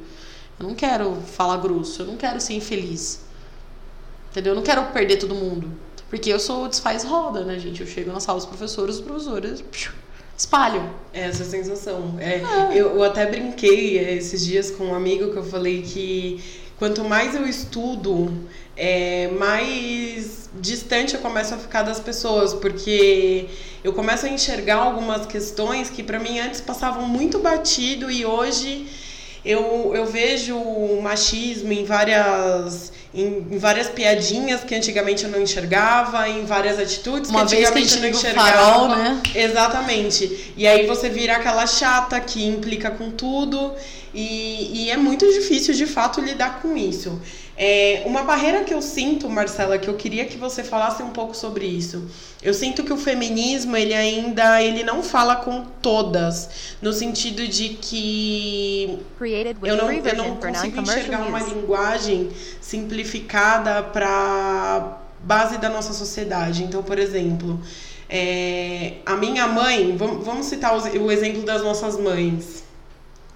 [0.58, 3.20] Eu não quero falar grosso, eu não quero ser infeliz.
[4.30, 4.52] Entendeu?
[4.52, 5.70] Eu não quero perder todo mundo.
[6.08, 7.80] Porque eu sou desfaz roda, né, gente?
[7.80, 9.64] Eu chego na sala dos professores, os professores
[10.36, 10.90] espalham.
[11.12, 12.16] É essa sensação.
[12.18, 12.70] É, ah.
[12.74, 16.42] eu, eu até brinquei esses dias com um amigo que eu falei que
[16.78, 18.32] quanto mais eu estudo,
[18.78, 23.46] é, mais distante eu começo a ficar das pessoas, porque
[23.82, 28.86] eu começo a enxergar algumas questões que para mim antes passavam muito batido e hoje
[29.44, 36.28] eu, eu vejo o machismo em várias em, várias piadinhas que antigamente eu não enxergava,
[36.28, 38.50] em várias atitudes Uma que antigamente eu não enxergava.
[38.50, 39.22] Farol, né?
[39.34, 40.52] Exatamente.
[40.56, 43.72] E aí você vira aquela chata que implica com tudo
[44.14, 47.20] e, e é muito difícil de fato lidar com isso.
[47.60, 51.36] É, uma barreira que eu sinto, Marcela, que eu queria que você falasse um pouco
[51.36, 52.08] sobre isso.
[52.40, 57.70] Eu sinto que o feminismo, ele ainda ele não fala com todas, no sentido de
[57.70, 59.00] que
[59.64, 66.62] eu não, eu não consigo enxergar uma linguagem simplificada para base da nossa sociedade.
[66.62, 67.60] Então, por exemplo,
[68.08, 72.62] é, a minha mãe, vamos, vamos citar o exemplo das nossas mães.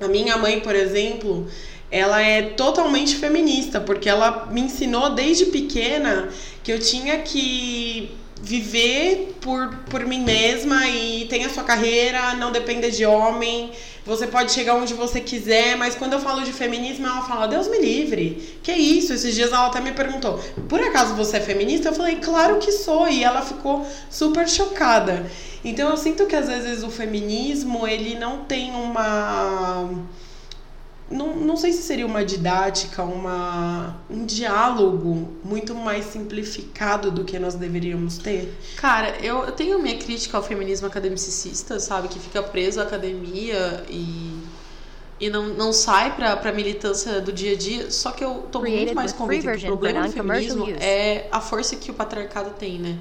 [0.01, 1.47] A minha mãe, por exemplo,
[1.93, 6.31] ela é totalmente feminista, porque ela me ensinou desde pequena
[6.65, 12.51] que eu tinha que viver por, por mim mesma e ter a sua carreira, não
[12.51, 13.71] depender de homem.
[14.07, 17.69] Você pode chegar onde você quiser, mas quando eu falo de feminismo, ela fala: Deus
[17.69, 18.59] me livre.
[18.63, 19.13] Que isso?
[19.13, 21.91] Esses dias ela até me perguntou: Por acaso você é feminista?
[21.91, 23.07] Eu falei: Claro que sou.
[23.07, 25.31] E ela ficou super chocada.
[25.63, 29.89] Então eu sinto que às vezes o feminismo ele não tem uma
[31.13, 37.39] não, não sei se seria uma didática, uma, um diálogo muito mais simplificado do que
[37.39, 38.53] nós deveríamos ter?
[38.77, 42.09] Cara, eu, eu tenho minha crítica ao feminismo academicista, sabe?
[42.09, 44.39] Que fica preso à academia e,
[45.21, 47.91] e não, não sai pra, pra militância do dia a dia.
[47.91, 51.77] Só que eu tô muito mais convicta que o problema do feminismo é a força
[51.77, 52.99] que o patriarcado tem, né?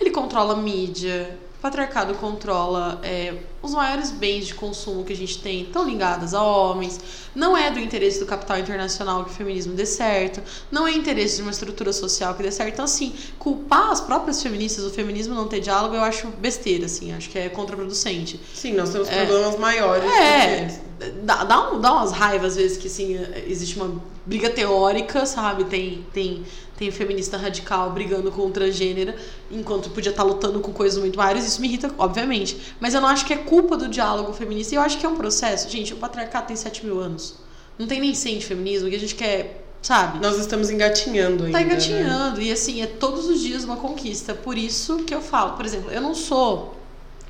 [0.00, 5.16] Ele controla a mídia, o patriarcado controla é, os maiores bens de consumo que a
[5.16, 6.98] gente tem, estão ligados a homens.
[7.34, 10.40] Não é do interesse do capital internacional que o feminismo dê certo.
[10.70, 12.72] Não é interesse de uma estrutura social que dê certo.
[12.72, 17.12] Então, assim, culpar as próprias feministas do feminismo não ter diálogo, eu acho besteira, assim.
[17.12, 18.40] Acho que é contraproducente.
[18.54, 20.10] Sim, nós temos é, problemas maiores.
[20.10, 20.80] É.
[21.22, 25.64] dá, dá, um, dá umas raivas às vezes que assim, existe uma briga teórica, sabe?
[25.64, 26.42] Tem, tem,
[26.80, 29.12] tem feminista radical brigando com transgênero,
[29.50, 31.46] enquanto podia estar tá lutando com coisas muito maiores.
[31.46, 32.74] Isso me irrita, obviamente.
[32.80, 34.74] Mas eu não acho que é culpa do diálogo feminista.
[34.74, 35.68] E eu acho que é um processo.
[35.68, 37.34] Gente, o patriarcado tem 7 mil anos.
[37.78, 40.20] Não tem nem 100 de feminismo, que a gente quer sabe?
[40.20, 41.58] Nós estamos engatinhando ainda.
[41.58, 42.38] Tá engatinhando.
[42.38, 42.44] Né?
[42.44, 44.32] E assim, é todos os dias uma conquista.
[44.32, 46.76] Por isso que eu falo, por exemplo, eu não sou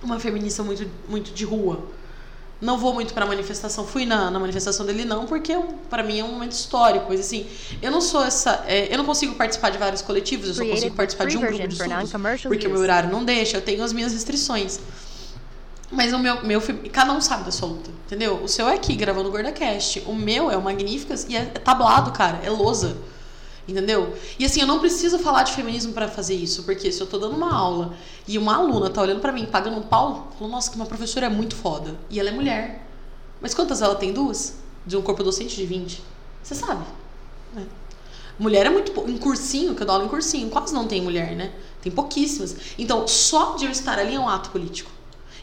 [0.01, 1.81] uma feminista muito, muito de rua.
[2.61, 3.87] Não vou muito pra manifestação.
[3.87, 7.07] Fui na, na manifestação dele, não, porque para mim é um momento histórico.
[7.09, 7.47] Mas assim,
[7.81, 8.65] eu não sou essa.
[8.67, 11.69] É, eu não consigo participar de vários coletivos, eu só consigo participar de um grupo
[11.69, 12.11] de estudos.
[12.49, 14.79] Porque o meu horário não deixa, eu tenho as minhas restrições.
[15.91, 18.43] Mas o meu, meu cada um sabe da sua luta, entendeu?
[18.45, 20.05] O seu é aqui gravando o GordaCast.
[20.07, 22.41] O meu é o Magníficas e é tablado, cara.
[22.45, 22.97] É lousa.
[23.71, 24.17] Entendeu?
[24.37, 27.19] E assim, eu não preciso falar de feminismo para fazer isso, porque se eu tô
[27.19, 27.95] dando uma aula
[28.27, 31.27] e uma aluna tá olhando para mim, pagando um pau, falou, nossa, que uma professora
[31.27, 31.97] é muito foda.
[32.11, 32.85] E ela é mulher.
[33.41, 34.13] Mas quantas ela tem?
[34.13, 34.57] Duas?
[34.85, 36.03] De um corpo docente de 20.
[36.43, 36.85] Você sabe.
[37.55, 37.65] Né?
[38.37, 38.93] Mulher é muito.
[39.09, 41.53] Em cursinho, que eu dou aula em cursinho, quase não tem mulher, né?
[41.81, 42.57] Tem pouquíssimas.
[42.77, 44.91] Então, só de eu estar ali é um ato político.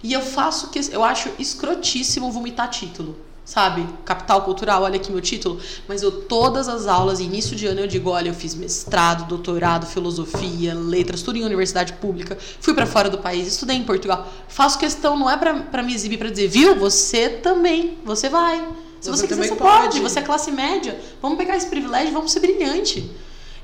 [0.03, 0.79] E eu faço que.
[0.91, 3.87] Eu acho escrotíssimo vomitar título sabe?
[4.03, 5.57] Capital cultural, olha aqui meu título.
[5.87, 9.85] Mas eu, todas as aulas, início de ano, eu digo: olha, eu fiz mestrado, doutorado,
[9.85, 12.37] filosofia, letras, tudo em universidade pública.
[12.59, 14.27] Fui para fora do país, estudei em Portugal.
[14.49, 16.75] Faço questão, não é para me exibir, para dizer, viu?
[16.75, 18.57] Você também, você vai.
[18.99, 19.81] Se você, você quiser, você pode.
[19.83, 19.99] pode.
[20.01, 20.99] Você é classe média.
[21.21, 23.09] Vamos pegar esse privilégio, vamos ser brilhante.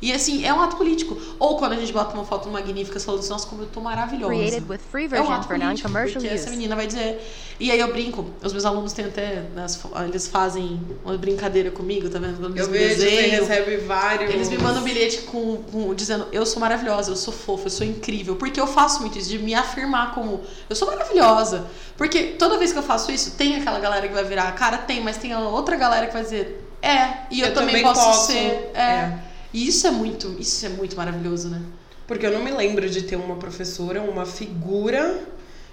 [0.04, 1.18] E assim, é um ato político.
[1.40, 4.34] Ou quando a gente bota uma foto magnífica falando assim, nossa, como eu tô maravilhosa.
[4.34, 6.28] Created with free é um ato for político, porque use.
[6.28, 7.26] essa menina vai dizer.
[7.58, 9.46] E aí eu brinco, os meus alunos têm até.
[10.06, 12.46] eles fazem uma brincadeira comigo, tá vendo?
[12.54, 14.30] Eu vejo, desenho, você recebe vários.
[14.30, 17.72] Eles me mandam um bilhete com, com, dizendo, eu sou maravilhosa, eu sou fofa, eu
[17.72, 18.36] sou incrível.
[18.36, 21.66] Porque eu faço muito isso, de me afirmar como eu sou maravilhosa.
[21.96, 25.02] Porque toda vez que eu faço isso, tem aquela galera que vai virar, cara, tem,
[25.02, 28.32] mas tem outra galera que vai dizer, é, e eu, eu também, também, posso, posso
[28.34, 28.70] ser.
[28.74, 28.82] é.
[28.82, 29.33] é.
[29.54, 31.62] E isso é muito, isso é muito maravilhoso, né?
[32.08, 35.20] Porque eu não me lembro de ter uma professora, uma figura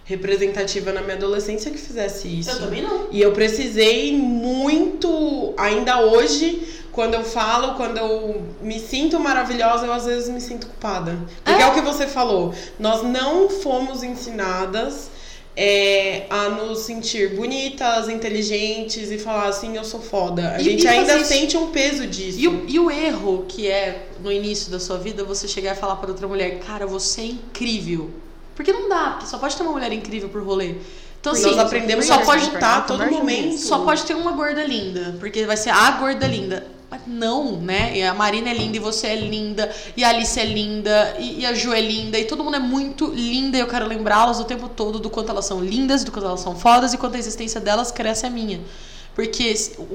[0.05, 2.51] representativa na minha adolescência que fizesse isso.
[2.51, 3.09] Eu também não.
[3.11, 9.93] E eu precisei muito, ainda hoje, quando eu falo, quando eu me sinto maravilhosa, eu
[9.93, 11.17] às vezes me sinto culpada.
[11.45, 12.55] Porque é, é o que você falou.
[12.79, 15.11] Nós não fomos ensinadas
[15.63, 20.53] é, a nos sentir bonitas, inteligentes e falar assim, eu sou foda.
[20.53, 22.39] A e, gente e ainda sente um peso disso.
[22.41, 25.79] E o, e o, erro que é no início da sua vida você chegar e
[25.79, 28.11] falar para outra mulher, cara, você é incrível.
[28.57, 30.77] Porque não dá, porque só pode ter uma mulher incrível por rolê.
[31.21, 33.59] Então, assim, nós aprendemos só pode estar todo momento.
[33.59, 36.67] Só pode ter uma gorda linda, porque vai ser a gorda linda.
[36.91, 37.97] Mas não, né?
[37.97, 41.41] E a Marina é linda e você é linda, e a Alice é linda, e,
[41.41, 43.57] e a Ju é linda, e todo mundo é muito linda.
[43.57, 46.41] E eu quero lembrá-las o tempo todo do quanto elas são lindas, do quanto elas
[46.41, 48.61] são fodas e quanto a existência delas cresce a minha.
[49.15, 49.55] Porque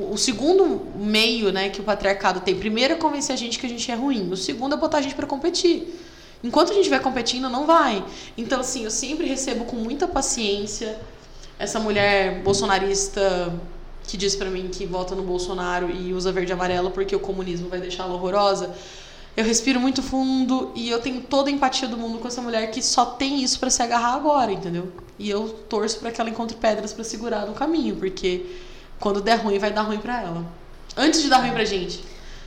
[0.10, 3.70] o segundo meio né, que o patriarcado tem, primeiro é convencer a gente que a
[3.70, 6.00] gente é ruim, o segundo é botar a gente para competir.
[6.44, 8.06] Enquanto a gente estiver competindo, não vai.
[8.38, 11.00] Então, assim, eu sempre recebo com muita paciência
[11.58, 13.54] essa mulher bolsonarista
[14.06, 17.20] que diz para mim que vota no Bolsonaro e usa verde e amarelo porque o
[17.20, 18.76] comunismo vai deixá-la horrorosa.
[19.36, 22.72] Eu respiro muito fundo e eu tenho toda a empatia do mundo com essa mulher
[22.72, 24.92] que só tem isso para se agarrar agora, entendeu?
[25.20, 28.46] E eu torço para que ela encontre pedras para segurar no caminho, porque
[29.00, 30.46] quando der ruim, vai dar ruim para ela.
[30.96, 32.02] Antes de dar ruim pra gente.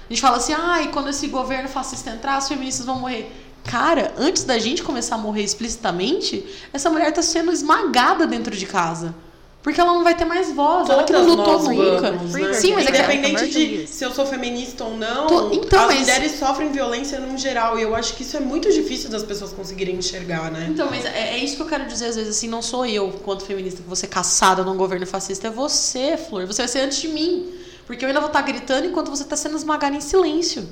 [0.09, 3.31] A gente fala assim: "Ai, ah, quando esse governo fascista entrar, as feministas vão morrer".
[3.65, 6.43] Cara, antes da gente começar a morrer explicitamente,
[6.73, 9.15] essa mulher tá sendo esmagada dentro de casa.
[9.63, 12.13] Porque ela não vai ter mais voz, Todas ela que não lutou nunca.
[12.13, 12.53] Vamos, né?
[12.55, 16.01] Sim, mas independente é de se eu sou feminista ou não, então, as mas...
[16.01, 19.53] mulheres sofrem violência no geral e eu acho que isso é muito difícil das pessoas
[19.53, 20.69] conseguirem enxergar, né?
[20.71, 23.11] Então, mas é, é isso que eu quero dizer às vezes assim, não sou eu,
[23.25, 26.47] quanto feminista, que você é caçada num governo fascista, é você, Flor.
[26.47, 27.53] Você vai ser antes de mim,
[27.87, 30.69] porque eu ainda vou estar gritando enquanto você está sendo esmagada em silêncio.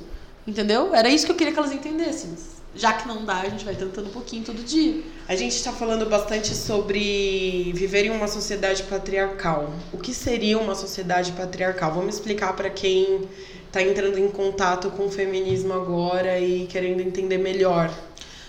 [0.47, 0.95] Entendeu?
[0.95, 2.31] Era isso que eu queria que elas entendessem
[2.77, 5.01] já que não dá, a gente vai tentando um pouquinho todo dia.
[5.27, 9.73] A gente está falando bastante sobre viver em uma sociedade patriarcal.
[9.91, 11.91] O que seria uma sociedade patriarcal?
[11.93, 13.27] Vamos explicar para quem
[13.65, 17.91] está entrando em contato com o feminismo agora e querendo entender melhor.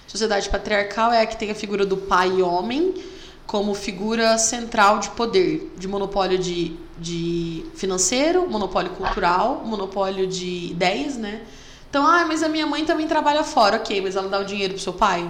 [0.06, 2.94] Sociedade patriarcal é a que tem a figura do pai homem
[3.46, 11.16] como figura central de poder, de monopólio de, de financeiro, monopólio cultural, monopólio de ideias,
[11.16, 11.40] né?
[11.88, 14.74] Então, ah, mas a minha mãe também trabalha fora, ok, mas ela dá o dinheiro
[14.74, 15.28] pro seu pai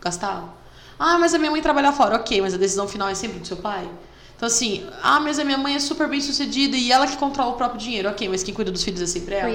[0.00, 0.54] gastar?
[0.98, 3.46] Ah, mas a minha mãe trabalha fora, ok, mas a decisão final é sempre do
[3.46, 3.88] seu pai?
[4.36, 7.52] Então, assim, ah, mas a minha mãe é super bem sucedida e ela que controla
[7.52, 8.08] o próprio dinheiro.
[8.10, 9.48] Ok, mas quem cuida dos filhos é sempre ela.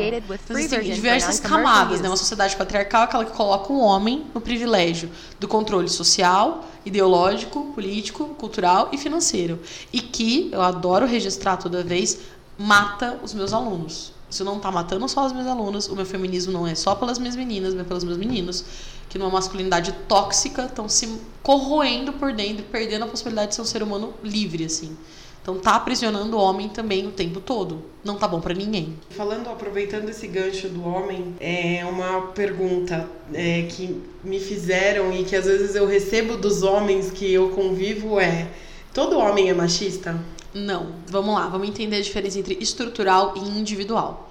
[0.43, 2.09] Então, assim, tem diversas camadas, né?
[2.09, 7.71] Uma sociedade patriarcal é aquela que coloca o homem no privilégio do controle social, ideológico,
[7.73, 9.59] político, cultural e financeiro.
[9.93, 12.17] E que, eu adoro registrar toda vez,
[12.57, 14.13] mata os meus alunos.
[14.31, 17.19] Isso não tá matando só os meus alunos, o meu feminismo não é só pelas
[17.19, 18.63] minhas meninas, mas pelos meus meninos,
[19.09, 23.61] que numa masculinidade tóxica estão se corroendo por dentro e perdendo a possibilidade de ser
[23.61, 24.95] um ser humano livre, assim.
[25.41, 27.83] Então tá aprisionando o homem também o tempo todo.
[28.05, 28.95] Não tá bom pra ninguém.
[29.09, 35.35] Falando, aproveitando esse gancho do homem, é uma pergunta é, que me fizeram e que
[35.35, 38.47] às vezes eu recebo dos homens que eu convivo é:
[38.93, 40.17] todo homem é machista?
[40.53, 40.93] Não.
[41.07, 44.29] Vamos lá, vamos entender a diferença entre estrutural e individual.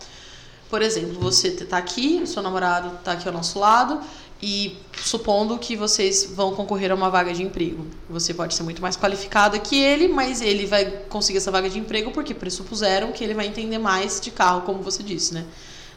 [0.68, 4.00] Por exemplo, você tá aqui, seu namorado tá aqui ao nosso lado
[4.42, 7.86] e supondo que vocês vão concorrer a uma vaga de emprego.
[8.08, 11.78] Você pode ser muito mais qualificada que ele, mas ele vai conseguir essa vaga de
[11.78, 15.44] emprego porque pressupuseram que ele vai entender mais de carro, como você disse, né?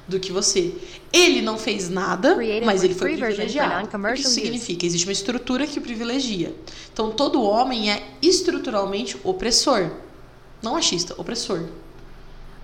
[0.05, 0.73] Do que você.
[1.13, 3.86] Ele não fez nada, mas ele foi privilegiado.
[3.86, 4.86] O que isso significa?
[4.86, 6.53] Existe uma estrutura que o privilegia.
[6.91, 9.89] Então, todo homem é estruturalmente opressor.
[10.63, 11.65] Não machista, opressor.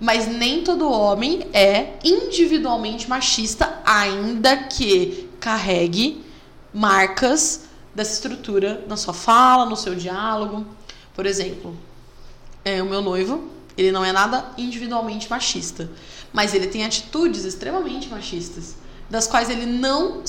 [0.00, 6.24] Mas nem todo homem é individualmente machista, ainda que carregue
[6.72, 10.66] marcas dessa estrutura na sua fala, no seu diálogo.
[11.14, 11.76] Por exemplo,
[12.64, 15.90] é, o meu noivo, ele não é nada individualmente machista,
[16.32, 18.76] mas ele tem atitudes extremamente machistas,
[19.10, 20.22] das quais ele não.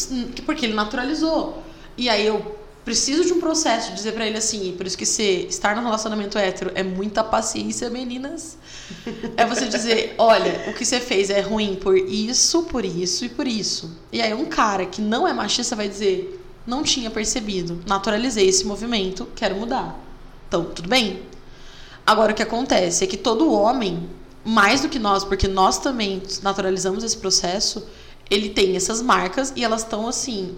[0.46, 1.64] porque ele naturalizou.
[1.98, 5.06] E aí eu preciso de um processo de dizer pra ele assim, por isso que
[5.06, 8.58] ser, estar num relacionamento hétero é muita paciência, meninas.
[9.38, 13.30] É você dizer, olha, o que você fez é ruim por isso, por isso e
[13.30, 13.98] por isso.
[14.12, 18.66] E aí um cara que não é machista vai dizer, não tinha percebido, naturalizei esse
[18.66, 20.00] movimento, quero mudar.
[20.48, 21.22] Então, tudo bem?
[22.06, 24.10] Agora o que acontece é que todo homem,
[24.44, 27.88] mais do que nós, porque nós também naturalizamos esse processo,
[28.30, 30.56] ele tem essas marcas e elas estão assim,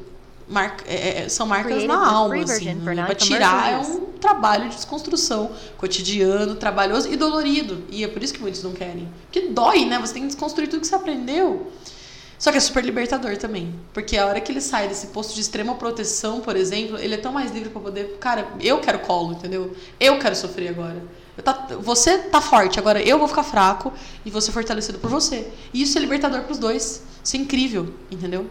[0.47, 5.51] mar- é, é, são marcas na alma, assim, non-commercial tirar é um trabalho de desconstrução
[5.77, 7.83] cotidiano, trabalhoso e dolorido.
[7.89, 9.07] E é por isso que muitos não querem.
[9.23, 9.99] Porque dói, né?
[9.99, 11.71] Você tem que desconstruir tudo que você aprendeu.
[12.39, 13.73] Só que é super libertador também.
[13.93, 17.17] Porque a hora que ele sai desse posto de extrema proteção, por exemplo, ele é
[17.17, 18.17] tão mais livre pra poder.
[18.19, 19.73] Cara, eu quero colo, entendeu?
[19.99, 21.01] Eu quero sofrer agora.
[21.43, 23.91] Tá- você tá forte, agora eu vou ficar fraco
[24.25, 25.47] e vou ser fortalecido por você.
[25.73, 27.01] E isso é libertador pros dois.
[27.23, 28.45] Isso é incrível, entendeu?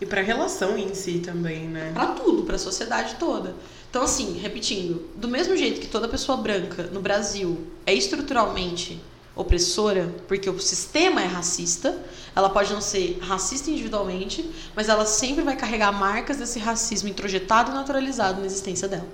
[0.00, 1.90] E pra relação em si também, né?
[1.92, 3.54] Pra tudo, pra sociedade toda.
[3.90, 9.00] Então, assim, repetindo, do mesmo jeito que toda pessoa branca no Brasil é estruturalmente
[9.34, 11.96] opressora, porque o sistema é racista,
[12.34, 17.70] ela pode não ser racista individualmente, mas ela sempre vai carregar marcas desse racismo introjetado
[17.70, 19.06] e naturalizado na existência dela.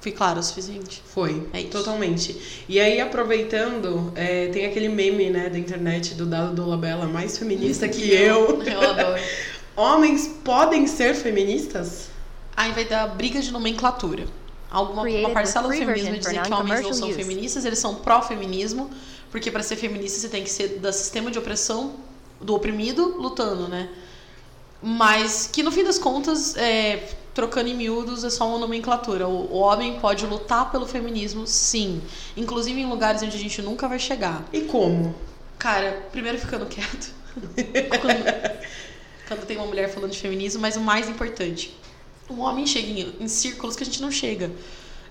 [0.00, 1.02] Fui claro o suficiente?
[1.06, 1.70] Foi, É isso.
[1.70, 2.64] totalmente.
[2.68, 7.38] E aí, aproveitando, é, tem aquele meme, né, da internet do Dado do Labella, mais
[7.38, 8.62] feminista que eu.
[8.62, 9.18] Eu adoro.
[9.76, 12.08] Homens podem ser feministas?
[12.56, 14.26] Aí vai dar briga de nomenclatura.
[14.70, 17.16] Alguma uma parcela do feminismo for que homens não são use.
[17.16, 18.90] feministas, eles são pró-feminismo,
[19.30, 21.94] porque para ser feminista você tem que ser do sistema de opressão
[22.40, 23.88] do oprimido lutando, né?
[24.82, 29.26] Mas que no fim das contas, é, trocando em miúdos, é só uma nomenclatura.
[29.26, 32.02] O, o homem pode lutar pelo feminismo, sim.
[32.36, 34.44] Inclusive em lugares onde a gente nunca vai chegar.
[34.52, 35.14] E como?
[35.58, 37.14] Cara, primeiro ficando quieto.
[38.00, 38.24] quando,
[39.26, 41.76] quando tem uma mulher falando de feminismo, mas o mais importante,
[42.28, 44.50] o homem chega em, em círculos que a gente não chega.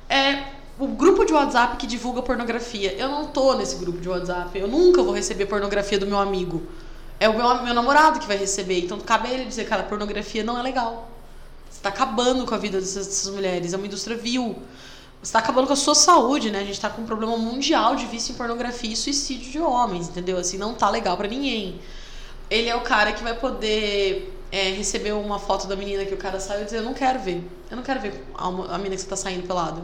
[0.09, 0.43] É
[0.79, 2.93] o grupo de WhatsApp que divulga pornografia.
[2.93, 4.57] Eu não tô nesse grupo de WhatsApp.
[4.57, 6.63] Eu nunca vou receber pornografia do meu amigo.
[7.19, 8.79] É o meu, meu namorado que vai receber.
[8.79, 11.09] Então cabe a ele dizer, cara, pornografia não é legal.
[11.69, 13.73] Você tá acabando com a vida dessas, dessas mulheres.
[13.73, 14.57] É uma indústria vil.
[15.21, 16.59] Você tá acabando com a sua saúde, né?
[16.59, 20.09] A gente tá com um problema mundial de vício em pornografia e suicídio de homens,
[20.09, 20.37] entendeu?
[20.37, 21.79] Assim, não tá legal pra ninguém.
[22.53, 26.17] Ele é o cara que vai poder é, receber uma foto da menina que o
[26.17, 27.43] cara saiu e dizer, eu não quero ver.
[27.71, 29.81] Eu não quero ver a, a menina que você tá saindo pelado.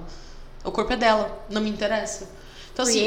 [0.64, 2.30] O corpo é dela, não me interessa.
[2.72, 3.00] Então, assim,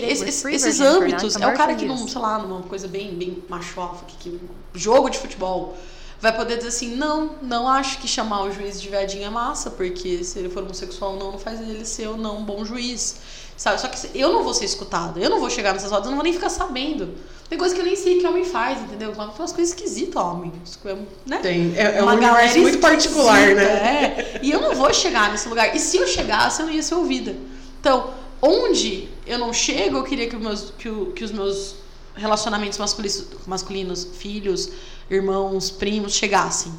[0.43, 3.43] free esses for âmbitos, é o cara que, num, sei lá, numa coisa bem, bem
[3.49, 4.41] macho alfa, que, que
[4.75, 5.77] jogo de futebol,
[6.21, 9.71] vai poder dizer assim, não, não acho que chamar o juiz de viadinho é massa,
[9.71, 12.65] porque se ele for homossexual ou não, não faz ele ser ou não um bom
[12.65, 13.17] juiz.
[13.63, 13.81] Sabe?
[13.81, 16.17] Só que eu não vou ser escutada, eu não vou chegar nessas rodas, eu não
[16.17, 17.15] vou nem ficar sabendo.
[17.49, 19.13] Tem coisa que eu nem sei que homem faz, entendeu?
[19.13, 20.53] Tem umas coisas esquisitas, homem.
[21.25, 21.39] Né?
[21.39, 21.73] Tem.
[21.77, 23.63] É, é um universo muito particular, né?
[23.63, 24.41] É.
[24.43, 25.77] E eu não vou chegar nesse lugar.
[25.77, 27.37] E se eu chegasse, eu não ia ser ouvida.
[27.81, 28.11] Então,
[28.43, 31.77] onde eu não chego, eu queria que, os meus, que, o- que os meus
[32.17, 34.71] relacionamentos masculinos, masculinos, filhos,
[35.09, 36.73] irmãos, primos, chegassem.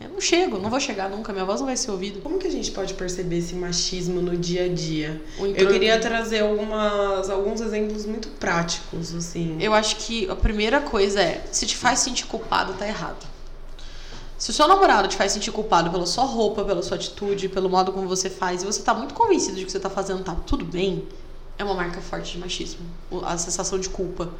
[0.00, 2.20] Eu não chego, não vou chegar nunca, minha voz não vai ser ouvida.
[2.20, 5.20] Como que a gente pode perceber esse machismo no dia a dia?
[5.38, 9.56] Eu queria trazer algumas, alguns exemplos muito práticos, assim.
[9.60, 13.26] Eu acho que a primeira coisa é, se te faz sentir culpado, tá errado.
[14.38, 17.68] Se o seu namorado te faz sentir culpado pela sua roupa, pela sua atitude, pelo
[17.68, 20.36] modo como você faz, e você tá muito convencido de que você tá fazendo tá
[20.46, 21.08] tudo bem,
[21.58, 22.86] é uma marca forte de machismo.
[23.24, 24.30] A sensação de culpa.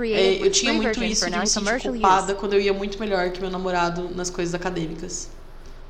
[0.00, 3.40] É, eu tinha muito isso de me sentir culpada quando eu ia muito melhor que
[3.40, 5.28] meu namorado nas coisas acadêmicas.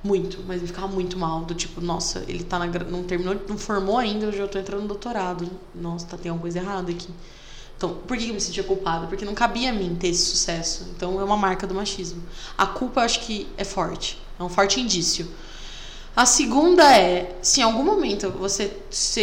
[0.02, 1.44] Muito, mas me ficava muito mal.
[1.44, 4.82] Do tipo, nossa, ele tá na, não terminou, não formou ainda, eu já tô entrando
[4.82, 5.50] no doutorado.
[5.74, 7.08] Nossa, tá, tem alguma coisa errada aqui.
[7.76, 9.06] Então, por que eu me sentia culpada?
[9.06, 10.86] Porque não cabia a mim ter esse sucesso.
[10.96, 12.22] Então, é uma marca do machismo.
[12.56, 14.18] A culpa, eu acho que é forte.
[14.38, 15.28] É um forte indício.
[16.14, 19.20] A segunda é, se em algum momento você se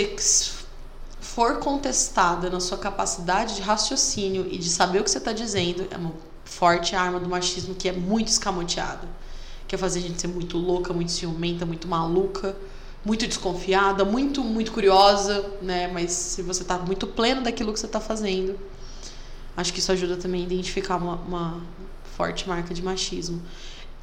[1.33, 5.87] for contestada na sua capacidade de raciocínio e de saber o que você está dizendo,
[5.89, 6.13] é uma
[6.45, 9.07] forte arma do machismo que é muito escamoteada.
[9.67, 12.55] Quer fazer a gente ser muito louca, muito ciumenta, muito maluca,
[13.03, 15.87] muito desconfiada, muito, muito curiosa, né?
[15.87, 18.55] Mas se você tá muito pleno daquilo que você tá fazendo,
[19.57, 21.61] acho que isso ajuda também a identificar uma, uma
[22.15, 23.41] forte marca de machismo.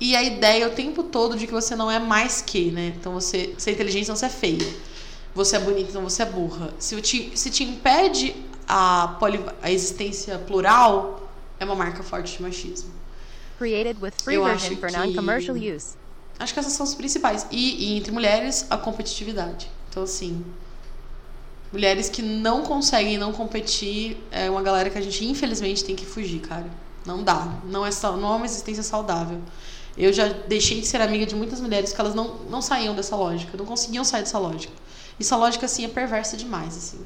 [0.01, 2.93] E a ideia o tempo todo de que você não é mais que, né?
[2.99, 4.91] Então você, você é inteligente, então você é feia.
[5.41, 6.69] Você é bonita, então você é burra.
[6.79, 8.37] Se te, se te impede
[8.69, 12.91] a, poli, a existência plural, é uma marca forte de machismo.
[13.59, 15.97] Created with free Eu version acho for que- non-commercial use.
[16.39, 17.47] Acho que essas são as principais.
[17.51, 19.71] E, e entre mulheres, a competitividade.
[19.89, 20.45] Então, assim.
[21.73, 26.05] Mulheres que não conseguem não competir é uma galera que a gente, infelizmente, tem que
[26.05, 26.69] fugir, cara.
[27.07, 27.61] Não dá.
[27.65, 29.41] Não é, não é uma existência saudável.
[29.97, 33.17] Eu já deixei de ser amiga de muitas mulheres que elas não, não saíam dessa
[33.17, 34.73] lógica, não conseguiam sair dessa lógica.
[35.21, 36.99] E essa lógica, assim, é perversa demais, assim.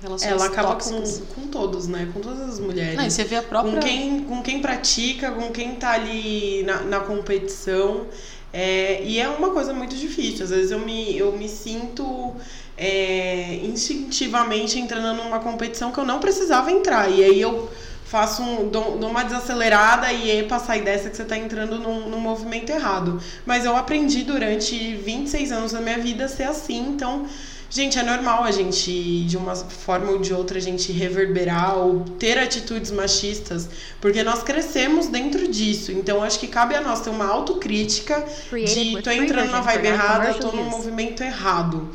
[0.00, 1.22] Relações Ela acaba tóxicas.
[1.34, 2.08] com, com todos, né?
[2.14, 2.96] Com todas as mulheres.
[2.96, 3.72] Não, você vê a própria.
[3.72, 8.06] Com quem, com quem pratica, com quem tá ali na, na competição.
[8.52, 10.44] É, e é uma coisa muito difícil.
[10.44, 12.36] Às vezes eu me, eu me sinto
[12.76, 17.10] é, instintivamente entrando numa competição que eu não precisava entrar.
[17.10, 17.68] E aí eu
[18.04, 22.08] faço um, dou, dou uma desacelerada e epa, sai dessa que você tá entrando num,
[22.08, 23.20] num movimento errado.
[23.44, 27.26] Mas eu aprendi durante 26 anos da minha vida a ser assim, então.
[27.70, 32.04] Gente, é normal a gente, de uma forma ou de outra, a gente reverberar ou
[32.20, 33.68] ter atitudes machistas,
[34.00, 35.90] porque nós crescemos dentro disso.
[35.90, 40.34] Então, acho que cabe a nós ter uma autocrítica de tô entrando na vibe errada,
[40.34, 41.90] tô num movimento errado.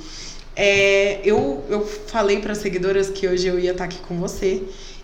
[0.53, 4.61] É, eu, eu falei para seguidoras que hoje eu ia estar aqui com você.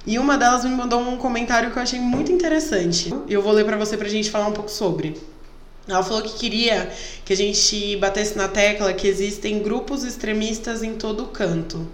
[0.08, 3.14] E uma delas me mandou um comentário que eu achei muito interessante.
[3.28, 5.18] E eu vou ler para você pra gente falar um pouco sobre.
[5.88, 6.92] Ela falou que queria
[7.24, 11.88] que a gente batesse na tecla que existem grupos extremistas em todo canto.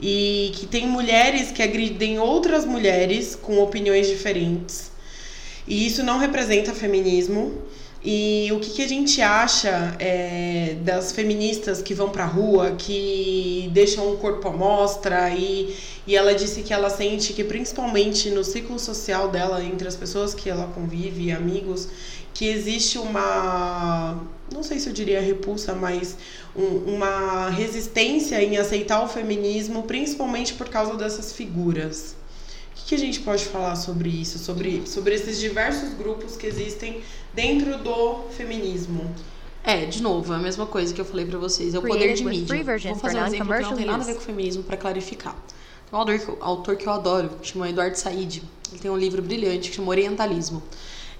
[0.00, 4.92] E que tem mulheres que agridem outras mulheres com opiniões diferentes.
[5.66, 7.60] E isso não representa feminismo.
[8.10, 13.68] E o que, que a gente acha é, das feministas que vão pra rua, que
[13.74, 18.42] deixam o corpo à mostra e, e ela disse que ela sente que principalmente no
[18.42, 21.86] ciclo social dela, entre as pessoas que ela convive, amigos,
[22.32, 24.18] que existe uma,
[24.54, 26.16] não sei se eu diria repulsa, mas
[26.56, 32.16] um- uma resistência em aceitar o feminismo, principalmente por causa dessas figuras.
[32.72, 37.02] O que, a gente pode falar sobre isso, sobre, sobre esses diversos grupos que existem
[37.42, 39.14] dentro do feminismo?
[39.62, 41.72] É, de novo, é a mesma coisa que eu falei pra vocês.
[41.74, 42.64] É o poder de mídia.
[42.90, 45.34] Vou fazer um exemplo que não tem nada a ver com feminismo pra clarificar.
[45.90, 48.42] Tem um autor que, eu- autor que eu adoro, que chama Eduardo Said.
[48.70, 50.62] Ele tem um livro brilhante que chama Orientalismo.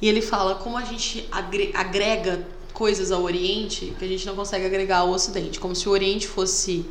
[0.02, 4.34] E ele fala como a gente agre- agrega coisas ao Oriente que a gente não
[4.34, 5.58] consegue agregar ao Ocidente.
[5.60, 6.84] Como se o Oriente fosse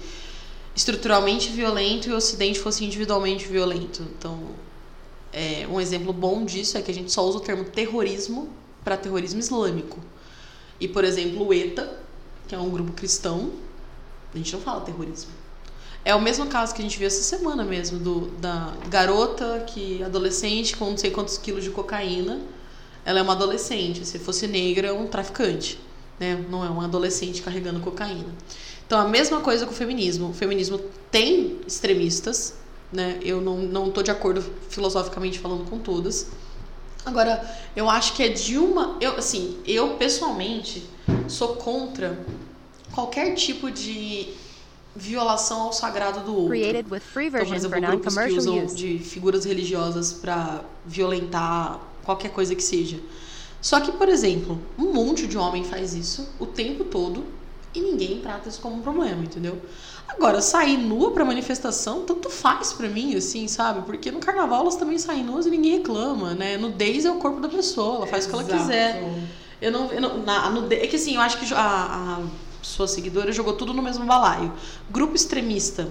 [0.75, 4.03] estruturalmente violento e o Ocidente fosse individualmente violento.
[4.17, 4.39] Então,
[5.33, 8.49] é, um exemplo bom disso é que a gente só usa o termo terrorismo
[8.87, 9.99] para terrorismo islâmico.
[10.79, 11.99] E, por exemplo, o ETA,
[12.47, 13.51] que é um grupo cristão,
[14.33, 15.29] a gente não fala terrorismo.
[16.05, 20.01] É o mesmo caso que a gente viu essa semana mesmo, do, da garota que
[20.01, 22.39] adolescente com não sei quantos quilos de cocaína.
[23.03, 24.05] Ela é uma adolescente.
[24.05, 25.77] Se fosse negra, é um traficante.
[26.17, 26.45] Né?
[26.49, 28.33] Não é um adolescente carregando cocaína.
[28.85, 30.29] Então, a mesma coisa com o feminismo.
[30.29, 30.79] O feminismo
[31.11, 32.53] tem extremistas,
[32.89, 33.19] né?
[33.21, 36.27] Eu não, não de acordo filosoficamente falando com todas.
[37.07, 37.41] Agora,
[37.75, 38.97] eu acho que é de uma.
[38.99, 40.83] Eu, assim, eu pessoalmente
[41.27, 42.17] sou contra
[42.91, 44.33] qualquer tipo de
[44.95, 46.49] violação ao sagrado do outro.
[46.49, 48.75] Created with free Então, por version exemplo, grupos que usam use.
[48.75, 52.99] de figuras religiosas pra violentar qualquer coisa que seja.
[53.61, 57.25] Só que, por exemplo, um monte de homem faz isso o tempo todo
[57.73, 59.61] e ninguém trata isso como um problema, entendeu?
[60.07, 63.81] Agora, sair nua pra manifestação, tanto faz pra mim, assim, sabe?
[63.81, 66.57] Porque no carnaval elas também saem nuas e ninguém reclama, né?
[66.57, 68.59] Nudez é o corpo da pessoa, ela faz o que ela Exato.
[68.59, 69.27] quiser.
[69.61, 69.91] Eu não.
[69.91, 72.21] Eu não na, é que assim, eu acho que a, a
[72.61, 74.51] sua seguidora jogou tudo no mesmo balaio.
[74.89, 75.87] Grupo extremista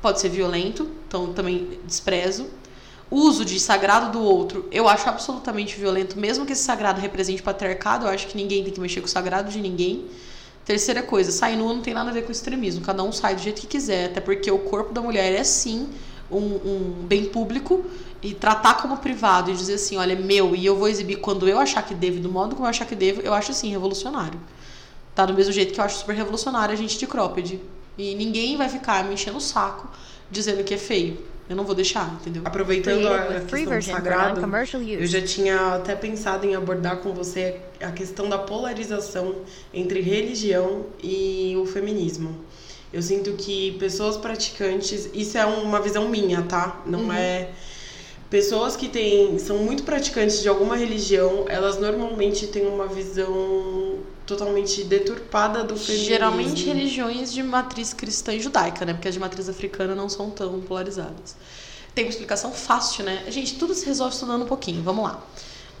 [0.00, 2.46] pode ser violento, então também desprezo.
[3.10, 8.04] Uso de sagrado do outro, eu acho absolutamente violento, mesmo que esse sagrado represente patriarcado,
[8.04, 10.06] eu acho que ninguém tem que mexer com o sagrado de ninguém.
[10.66, 13.40] Terceira coisa, sair nua não tem nada a ver com extremismo, cada um sai do
[13.40, 15.88] jeito que quiser, até porque o corpo da mulher é sim
[16.28, 17.86] um, um bem público
[18.20, 21.48] e tratar como privado e dizer assim, olha, é meu e eu vou exibir quando
[21.48, 24.40] eu achar que devo, do modo como eu achar que devo, eu acho assim revolucionário.
[25.14, 27.60] Tá do mesmo jeito que eu acho super revolucionário a gente de cropped.
[27.96, 29.88] E ninguém vai ficar me enchendo o saco
[30.28, 31.24] dizendo que é feio.
[31.48, 32.42] Eu não vou deixar, entendeu?
[32.44, 34.40] Aproveitando a questão do sagrado,
[34.98, 39.36] eu já tinha até pensado em abordar com você a questão da polarização
[39.72, 42.34] entre religião e o feminismo.
[42.92, 46.82] Eu sinto que pessoas praticantes, isso é uma visão minha, tá?
[46.84, 47.12] Não uhum.
[47.12, 47.50] é
[48.28, 54.82] pessoas que têm são muito praticantes de alguma religião, elas normalmente têm uma visão totalmente
[54.84, 56.08] deturpada do feminismo.
[56.08, 58.92] Geralmente religiões de matriz cristã e judaica, né?
[58.92, 61.36] Porque as de matriz africana não são tão polarizadas.
[61.94, 63.24] Tem uma explicação fácil, né?
[63.28, 64.82] Gente, tudo se resolve estudando um pouquinho.
[64.82, 65.22] Vamos lá.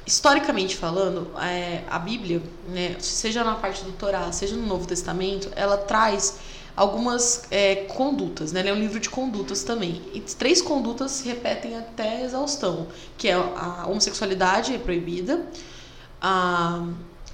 [0.06, 5.50] Historicamente falando, é, a Bíblia, né, seja na parte do Torá, seja no Novo Testamento,
[5.56, 6.38] ela traz
[6.76, 8.60] algumas é, condutas, né?
[8.60, 10.02] Ele é um livro de condutas também.
[10.14, 12.86] E três condutas se repetem até exaustão,
[13.18, 15.44] que é a homossexualidade é proibida,
[16.20, 16.86] a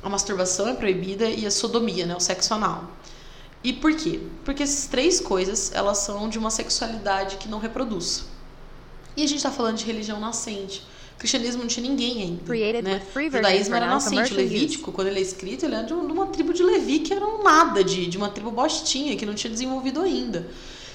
[0.03, 2.90] a masturbação é proibida e a sodomia, né, o sexo anal.
[3.64, 4.20] E por quê?
[4.44, 8.24] Porque essas três coisas, elas são de uma sexualidade que não reproduz.
[9.16, 10.82] E a gente está falando de religião nascente.
[11.14, 12.42] O cristianismo não tinha ninguém ainda.
[12.82, 13.00] Né?
[13.36, 14.32] O judaísmo era nascente.
[14.32, 17.24] O Levítico, quando ele é escrito, ele é de uma tribo de Levi que era
[17.24, 20.48] um nada, de, de uma tribo bostinha, que não tinha desenvolvido ainda.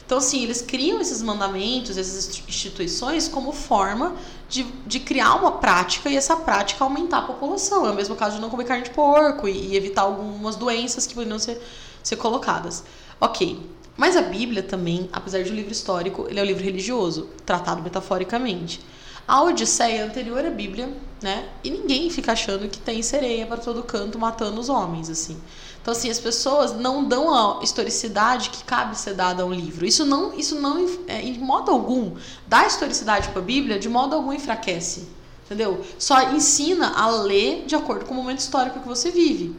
[0.07, 4.15] Então, assim, eles criam esses mandamentos, essas instituições como forma
[4.47, 7.85] de, de criar uma prática e essa prática aumentar a população.
[7.85, 11.05] É o mesmo caso de não comer carne de porco e, e evitar algumas doenças
[11.05, 11.61] que poderiam ser,
[12.01, 12.85] ser colocadas.
[13.19, 13.59] Ok.
[13.97, 17.81] Mas a Bíblia também, apesar de um livro histórico, ele é um livro religioso, tratado
[17.81, 18.79] metaforicamente.
[19.27, 20.89] A Odisseia anterior à Bíblia,
[21.21, 21.49] né?
[21.63, 25.37] E ninguém fica achando que tem sereia para todo canto matando os homens, assim.
[25.81, 29.85] Então, assim, as pessoas não dão a historicidade que cabe ser dada a um livro.
[29.85, 32.15] Isso não, isso não é, em modo algum,
[32.45, 35.07] dá historicidade para a Bíblia, de modo algum enfraquece.
[35.45, 35.85] Entendeu?
[35.97, 39.55] Só ensina a ler de acordo com o momento histórico que você vive,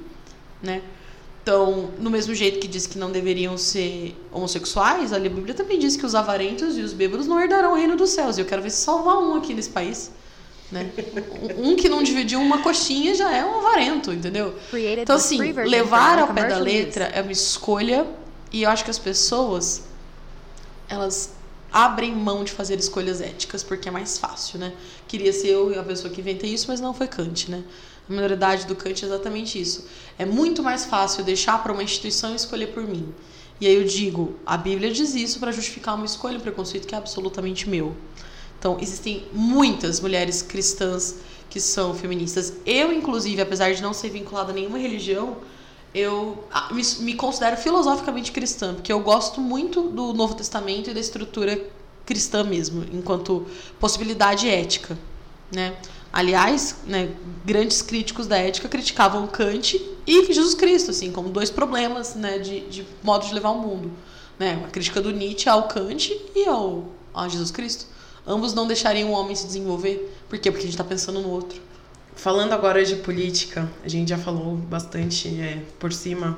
[0.62, 0.83] né?
[1.49, 5.96] Então, no mesmo jeito que diz que não deveriam ser homossexuais, a Bíblia também diz
[5.96, 8.36] que os avarentos e os bêbados não herdarão o reino dos céus.
[8.36, 10.11] E eu quero ver se salvar um aqui nesse país.
[10.70, 10.90] Né?
[11.57, 14.55] Um que não dividiu uma coxinha já é um avarento, entendeu?
[15.01, 18.07] Então, assim, levar ao pé da letra é uma escolha
[18.53, 19.84] e eu acho que as pessoas
[20.86, 21.32] elas
[21.72, 24.74] abrem mão de fazer escolhas éticas porque é mais fácil, né?
[25.07, 27.64] Queria ser eu a pessoa que inventei isso, mas não foi Kant, né?
[28.09, 29.87] A minoridade do Kant é exatamente isso.
[30.19, 33.13] É muito mais fácil deixar para uma instituição escolher por mim.
[33.61, 36.95] E aí eu digo, a Bíblia diz isso para justificar uma escolha, um preconceito que
[36.95, 37.95] é absolutamente meu.
[38.59, 41.17] Então, existem muitas mulheres cristãs
[41.51, 42.55] que são feministas.
[42.65, 45.39] Eu, inclusive, apesar de não ser vinculada a nenhuma religião,
[45.95, 50.95] eu ah, me, me, considero filosoficamente cristã, porque eu gosto muito do Novo Testamento e
[50.95, 51.61] da estrutura
[52.05, 53.47] cristã mesmo, enquanto
[53.79, 54.99] possibilidade ética,
[55.53, 55.77] né?
[56.19, 57.11] Aliás, né,
[57.45, 62.59] grandes críticos da ética criticavam Kant e Jesus Cristo, assim, como dois problemas, né, de,
[62.62, 63.93] de modo de levar o mundo,
[64.37, 64.61] né?
[64.66, 67.87] A crítica do Nietzsche ao Kant e ao, ao Jesus Cristo.
[68.27, 70.12] Ambos não deixariam o homem se desenvolver.
[70.29, 70.51] Por quê?
[70.51, 71.61] Porque a gente está pensando no outro.
[72.16, 76.37] Falando agora de política, a gente já falou bastante é, por cima.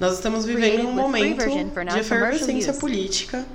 [0.00, 3.46] Nós estamos vivendo um momento de efervescência política.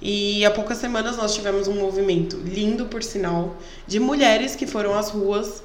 [0.00, 4.94] E há poucas semanas nós tivemos um movimento lindo, por sinal, de mulheres que foram
[4.94, 5.62] às ruas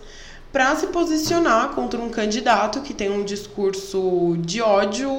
[0.51, 5.09] para se posicionar contra um candidato que tem um discurso de ódio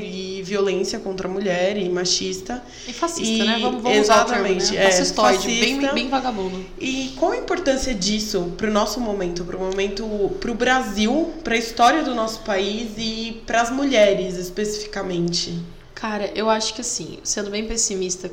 [0.00, 2.62] e violência contra a mulher e machista.
[2.86, 3.58] E fascista, e, né?
[3.60, 4.90] Vamos, vamos exatamente, usar o termo, né?
[4.90, 5.66] Fascistoide, fascista.
[5.66, 6.64] bem, bem vagabundo.
[6.78, 10.06] E qual a importância disso para o nosso momento, para o momento,
[10.38, 15.58] para o Brasil, para a história do nosso país e para as mulheres especificamente?
[15.96, 18.30] Cara, eu acho que assim, sendo bem pessimista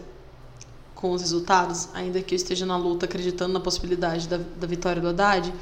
[1.04, 5.01] com os resultados, ainda que eu esteja na luta acreditando na possibilidade da, da vitória
[5.01, 5.54] do Haddad,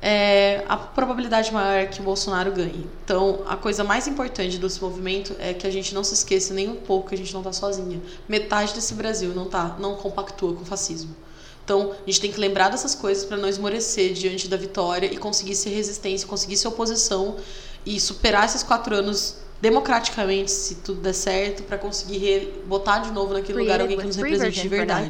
[0.00, 2.88] é, a probabilidade maior é que o Bolsonaro ganhe.
[3.04, 6.68] Então, a coisa mais importante desse movimento é que a gente não se esqueça nem
[6.68, 8.00] um pouco que a gente não está sozinha.
[8.28, 11.16] Metade desse Brasil não tá, não compactua com o fascismo.
[11.64, 15.16] Então, a gente tem que lembrar dessas coisas para não esmorecer diante da vitória e
[15.16, 17.38] conseguir ser resistência, conseguir ser oposição
[17.84, 23.32] e superar esses quatro anos democraticamente, se tudo der certo, para conseguir botar de novo
[23.32, 25.08] naquele lugar alguém que nos represente de verdade.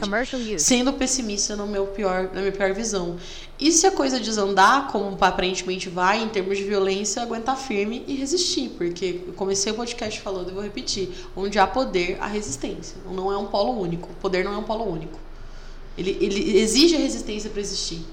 [0.58, 3.16] Sendo pessimista no meu pior, na minha pior visão.
[3.58, 8.14] E se a coisa desandar, como aparentemente vai, em termos de violência, aguentar firme e
[8.14, 8.70] resistir.
[8.70, 12.96] Porque eu comecei o podcast falando e vou repetir: onde há poder, há resistência.
[13.10, 14.08] Não é um polo único.
[14.10, 15.18] O poder não é um polo único.
[15.98, 18.04] Ele, ele exige a resistência para existir.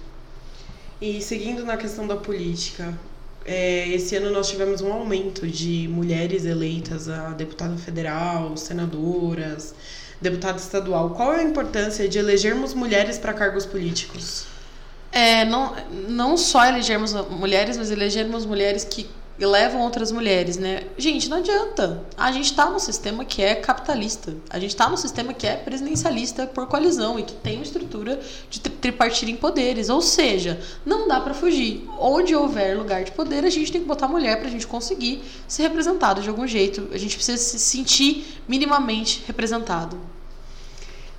[1.02, 2.98] E seguindo na questão da política,
[3.46, 9.76] é, esse ano nós tivemos um aumento de mulheres eleitas a deputada federal, senadoras,
[10.22, 11.12] deputada estadual.
[11.12, 14.46] Qual é a importância de elegermos mulheres para cargos políticos?
[15.12, 15.76] É, não,
[16.08, 19.08] não só elegermos mulheres, mas elegermos mulheres que
[19.46, 20.84] levam outras mulheres, né?
[20.98, 22.04] Gente, não adianta.
[22.18, 24.36] A gente está num sistema que é capitalista.
[24.50, 28.20] A gente está num sistema que é presidencialista por coalizão e que tem uma estrutura
[28.50, 29.90] de tripartir em poderes.
[29.90, 31.88] Ou seja, não dá para fugir.
[32.00, 35.24] Onde houver lugar de poder, a gente tem que botar mulher para a gente conseguir
[35.48, 36.90] ser representado de algum jeito.
[36.92, 40.00] A gente precisa se sentir minimamente representado.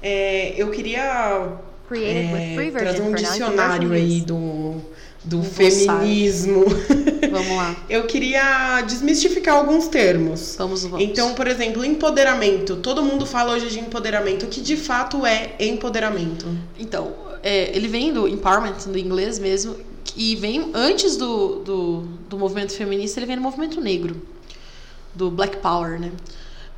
[0.03, 1.59] É, eu queria
[1.93, 4.83] é, trazer um dicionário aí do
[5.25, 6.65] do feminismo.
[7.35, 7.77] Vamos lá.
[7.89, 10.55] Eu queria desmistificar alguns termos.
[10.57, 11.05] Vamos, vamos.
[11.05, 12.77] Então, por exemplo, empoderamento.
[12.77, 14.47] Todo mundo fala hoje de empoderamento.
[14.47, 16.47] O que de fato é empoderamento?
[16.79, 17.13] Então,
[17.43, 19.77] é, ele vem do empowerment, do inglês mesmo,
[20.17, 24.23] e vem antes do, do, do movimento feminista, ele vem do movimento negro,
[25.15, 26.13] do Black Power, né?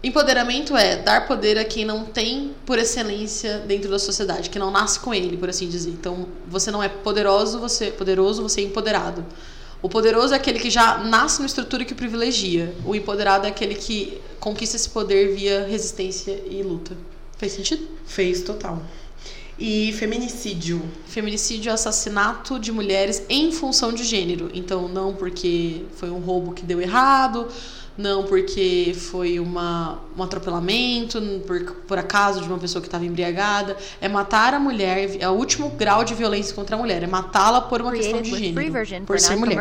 [0.03, 4.71] Empoderamento é dar poder a quem não tem por excelência dentro da sociedade, que não
[4.71, 5.91] nasce com ele, por assim dizer.
[5.91, 9.25] Então, você não é poderoso, você poderoso, você é empoderado.
[9.87, 12.75] O poderoso é aquele que já nasce numa estrutura que o privilegia.
[12.85, 16.97] O empoderado é aquele que conquista esse poder via resistência e luta.
[17.39, 17.87] Fez sentido?
[18.05, 18.83] Fez total.
[19.57, 20.83] E feminicídio?
[21.07, 24.51] Feminicídio é assassinato de mulheres em função de gênero.
[24.53, 27.47] Então, não porque foi um roubo que deu errado,
[27.97, 33.77] não porque foi uma, um atropelamento, por, por acaso de uma pessoa que estava embriagada.
[34.01, 37.61] É matar a mulher, é o último grau de violência contra a mulher, é matá-la
[37.63, 39.57] por uma questão de gênero, por ser mulher.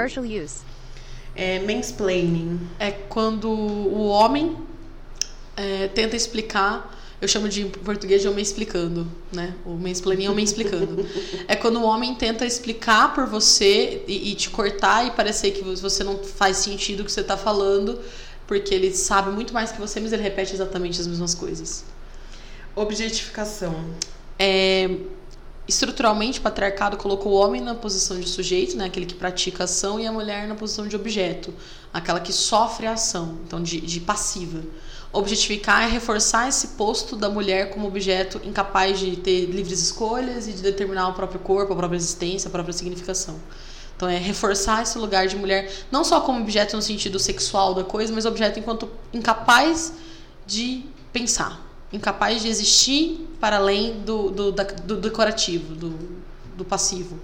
[1.36, 2.59] É mansplaining.
[2.79, 4.57] É quando o homem
[5.55, 9.55] é, tenta explicar eu chamo de em português de homem explicando, né?
[9.65, 11.05] O mansplaining é homem explicando.
[11.47, 15.63] é quando o homem tenta explicar por você e, e, te cortar e parecer que
[15.63, 17.99] você não faz sentido o que você está falando,
[18.47, 21.83] porque ele sabe muito mais que você, mas ele repete exatamente as mesmas coisas.
[22.75, 23.73] Objetificação.
[24.37, 24.97] É,
[25.67, 29.99] estruturalmente, o patriarcado colocou o homem na posição de sujeito, né, aquele que pratica ação,
[29.99, 31.53] e a mulher na posição de objeto,
[31.93, 34.61] aquela que sofre a ação, então de, de passiva.
[35.11, 40.51] Objetificar é reforçar esse posto da mulher como objeto incapaz de ter livres escolhas e
[40.51, 43.39] de determinar o próprio corpo, a própria existência, a própria significação.
[43.95, 47.83] Então é reforçar esse lugar de mulher, não só como objeto no sentido sexual da
[47.83, 49.93] coisa, mas objeto enquanto incapaz
[50.45, 50.83] de
[51.13, 51.61] pensar,
[51.93, 55.97] incapaz de existir para além do, do, do decorativo, do,
[56.57, 57.19] do passivo.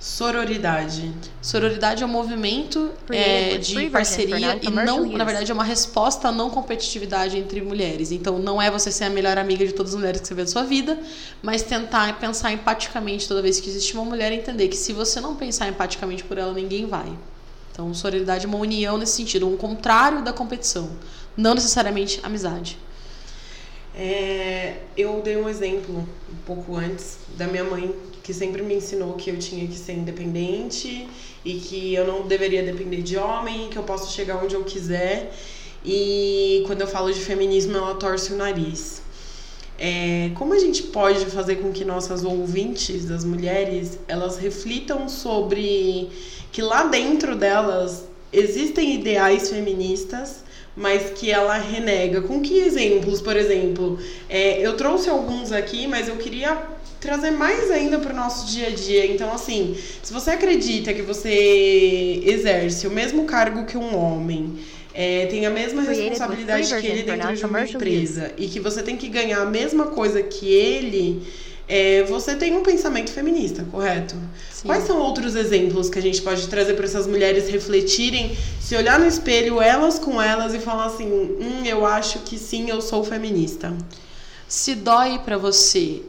[0.00, 1.12] Sororidade.
[1.42, 6.32] Sororidade é um movimento é, de parceria e não, na verdade, é uma resposta à
[6.32, 8.12] não competitividade entre mulheres.
[8.12, 10.42] Então, não é você ser a melhor amiga de todas as mulheres que você vê
[10.42, 11.00] na sua vida,
[11.42, 15.34] mas tentar pensar empaticamente toda vez que existe uma mulher, entender que se você não
[15.34, 17.12] pensar empaticamente por ela, ninguém vai.
[17.72, 20.90] Então, sororidade é uma união nesse sentido, um contrário da competição,
[21.36, 22.78] não necessariamente amizade.
[23.96, 27.92] É, eu dei um exemplo um pouco antes da minha mãe
[28.28, 31.08] que sempre me ensinou que eu tinha que ser independente
[31.42, 35.32] e que eu não deveria depender de homem, que eu posso chegar onde eu quiser.
[35.82, 39.00] E quando eu falo de feminismo, ela torce o nariz.
[39.78, 46.10] É, como a gente pode fazer com que nossas ouvintes, das mulheres, elas reflitam sobre
[46.52, 50.44] que lá dentro delas existem ideais feministas,
[50.76, 52.20] mas que ela renega?
[52.20, 53.98] Com que exemplos, por exemplo?
[54.28, 58.68] É, eu trouxe alguns aqui, mas eu queria trazer mais ainda para o nosso dia
[58.68, 59.06] a dia.
[59.06, 64.58] Então, assim, se você acredita que você exerce o mesmo cargo que um homem,
[64.92, 68.96] é, tem a mesma responsabilidade que ele dentro de uma empresa e que você tem
[68.96, 71.22] que ganhar a mesma coisa que ele,
[71.68, 74.16] é, você tem um pensamento feminista, correto?
[74.50, 74.66] Sim.
[74.66, 78.98] Quais são outros exemplos que a gente pode trazer para essas mulheres refletirem, se olhar
[78.98, 83.04] no espelho, elas com elas e falar assim: hum, eu acho que sim, eu sou
[83.04, 83.72] feminista?
[84.48, 86.02] Se dói para você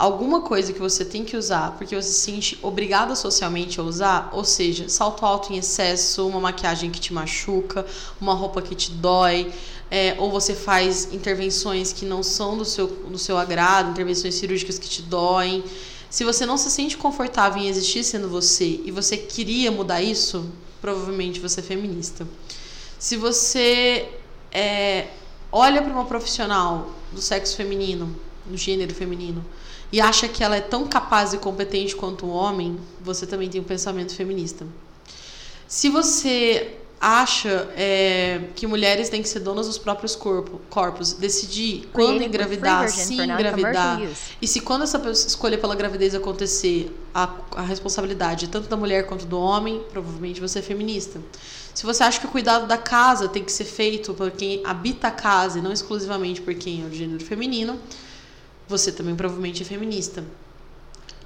[0.00, 4.30] alguma coisa que você tem que usar porque você se sente obrigada socialmente a usar,
[4.32, 7.84] ou seja, salto alto em excesso, uma maquiagem que te machuca,
[8.18, 9.52] uma roupa que te dói,
[9.90, 14.78] é, ou você faz intervenções que não são do seu, do seu agrado, intervenções cirúrgicas
[14.78, 15.62] que te doem.
[16.08, 20.50] Se você não se sente confortável em existir sendo você e você queria mudar isso,
[20.80, 22.26] provavelmente você é feminista.
[22.98, 24.08] Se você
[24.50, 25.08] é,
[25.52, 29.44] olha para uma profissional do sexo feminino, do gênero feminino,
[29.92, 33.60] e acha que ela é tão capaz e competente quanto o homem, você também tem
[33.60, 34.66] um pensamento feminista.
[35.66, 41.88] Se você acha é, que mulheres têm que ser donas dos próprios corpo, corpos, decidir
[41.94, 43.98] quando engravidar, se engravidar,
[44.40, 49.24] e se quando essa escolha pela gravidez acontecer, a, a responsabilidade tanto da mulher quanto
[49.24, 51.18] do homem, provavelmente você é feminista.
[51.72, 55.08] Se você acha que o cuidado da casa tem que ser feito por quem habita
[55.08, 57.80] a casa e não exclusivamente por quem é o gênero feminino,
[58.70, 60.24] você também provavelmente é feminista.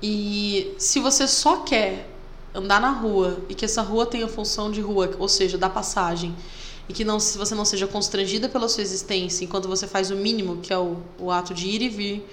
[0.02, 2.10] E se você só quer
[2.54, 6.34] andar na rua e que essa rua tenha função de rua, ou seja, da passagem,
[6.88, 10.16] e que não, se você não seja constrangida pela sua existência enquanto você faz o
[10.16, 12.28] mínimo, que é o, o ato de ir e vir,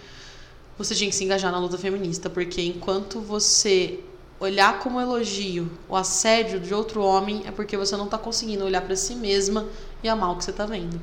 [0.78, 4.00] você tinha que se engajar na luta feminista, porque enquanto você
[4.40, 8.82] olhar como elogio o assédio de outro homem, é porque você não está conseguindo olhar
[8.82, 9.68] para si mesma
[10.04, 11.00] e amar o que você está vendo.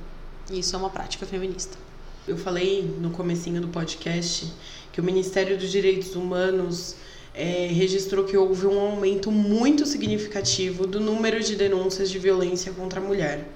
[0.50, 1.87] E isso é uma prática feminista.
[2.28, 4.52] Eu falei no comecinho do podcast
[4.92, 6.94] que o Ministério dos Direitos Humanos
[7.34, 13.00] é, registrou que houve um aumento muito significativo do número de denúncias de violência contra
[13.00, 13.48] a mulher.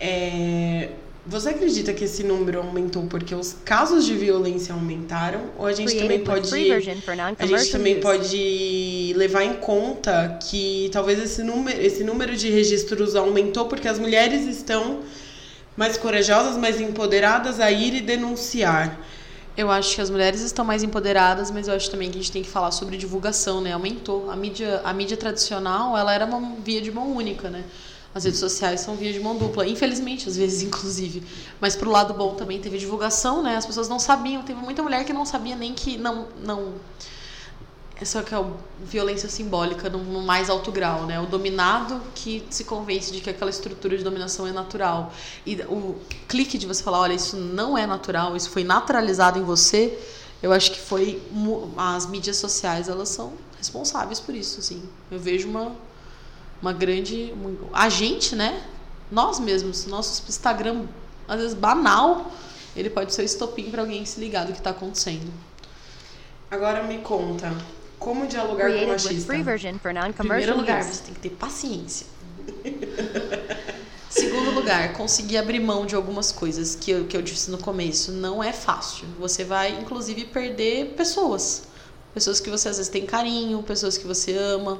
[0.00, 0.88] É,
[1.24, 5.50] você acredita que esse número aumentou porque os casos de violência aumentaram?
[5.56, 11.44] Ou a gente também pode a gente também pode levar em conta que talvez esse
[11.44, 15.02] número, esse número de registros aumentou porque as mulheres estão
[15.76, 18.98] mais corajosas, mais empoderadas a ir e denunciar.
[19.56, 22.32] Eu acho que as mulheres estão mais empoderadas, mas eu acho também que a gente
[22.32, 23.72] tem que falar sobre divulgação, né?
[23.72, 24.30] Aumentou.
[24.30, 27.64] A mídia, a mídia tradicional, ela era uma via de mão única, né?
[28.14, 31.22] As redes sociais são via de mão dupla, infelizmente, às vezes, inclusive.
[31.60, 33.56] Mas pro lado bom também teve divulgação, né?
[33.56, 36.74] As pessoas não sabiam, teve muita mulher que não sabia nem que não não
[38.00, 38.44] essa que é a
[38.80, 41.20] violência simbólica no, no, mais alto grau, né?
[41.20, 45.12] O dominado que se convence de que aquela estrutura de dominação é natural.
[45.46, 45.96] E o
[46.28, 49.98] clique de você falar, olha, isso não é natural, isso foi naturalizado em você,
[50.42, 51.22] eu acho que foi
[51.76, 54.82] as mídias sociais, elas são responsáveis por isso, assim.
[55.10, 55.72] Eu vejo uma
[56.62, 57.34] uma grande
[57.72, 58.64] a gente, né?
[59.10, 60.86] Nós mesmos, nosso Instagram
[61.26, 62.30] às vezes banal,
[62.76, 65.30] ele pode ser estopim para alguém se ligar do que está acontecendo.
[66.50, 67.52] Agora me conta,
[68.02, 69.32] como dialogar com o machista?
[70.44, 72.06] Primeiro lugar, você tem que ter paciência.
[74.10, 78.12] Segundo lugar, conseguir abrir mão de algumas coisas que eu, que eu disse no começo.
[78.12, 79.06] Não é fácil.
[79.18, 81.62] Você vai, inclusive, perder pessoas.
[82.12, 84.78] Pessoas que você às vezes tem carinho, pessoas que você ama.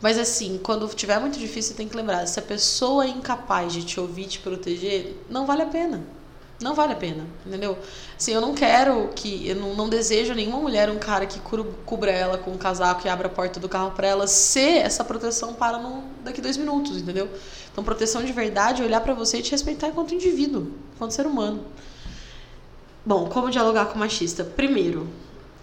[0.00, 3.82] Mas assim, quando tiver muito difícil, tem que lembrar: se a pessoa é incapaz de
[3.82, 6.19] te ouvir, te proteger, não vale a pena
[6.60, 7.78] não vale a pena, entendeu?
[8.16, 11.40] Assim, eu não quero que, eu não, não desejo nenhuma mulher, um cara que
[11.86, 15.02] cubra ela com um casaco e abra a porta do carro para ela ser essa
[15.02, 17.28] proteção para no, daqui dois minutos, entendeu?
[17.72, 21.26] Então, proteção de verdade é olhar para você e te respeitar enquanto indivíduo, enquanto ser
[21.26, 21.64] humano.
[23.06, 24.44] Bom, como dialogar com o machista?
[24.44, 25.08] Primeiro,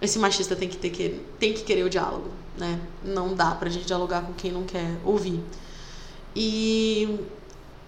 [0.01, 2.79] esse machista tem que, ter que, tem que querer o diálogo, né?
[3.03, 5.39] Não dá pra gente dialogar com quem não quer ouvir.
[6.35, 7.19] E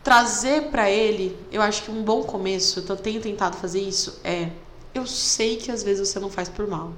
[0.04, 4.50] trazer para ele, eu acho que um bom começo, eu tenho tentado fazer isso, é
[4.94, 6.94] eu sei que às vezes você não faz por mal.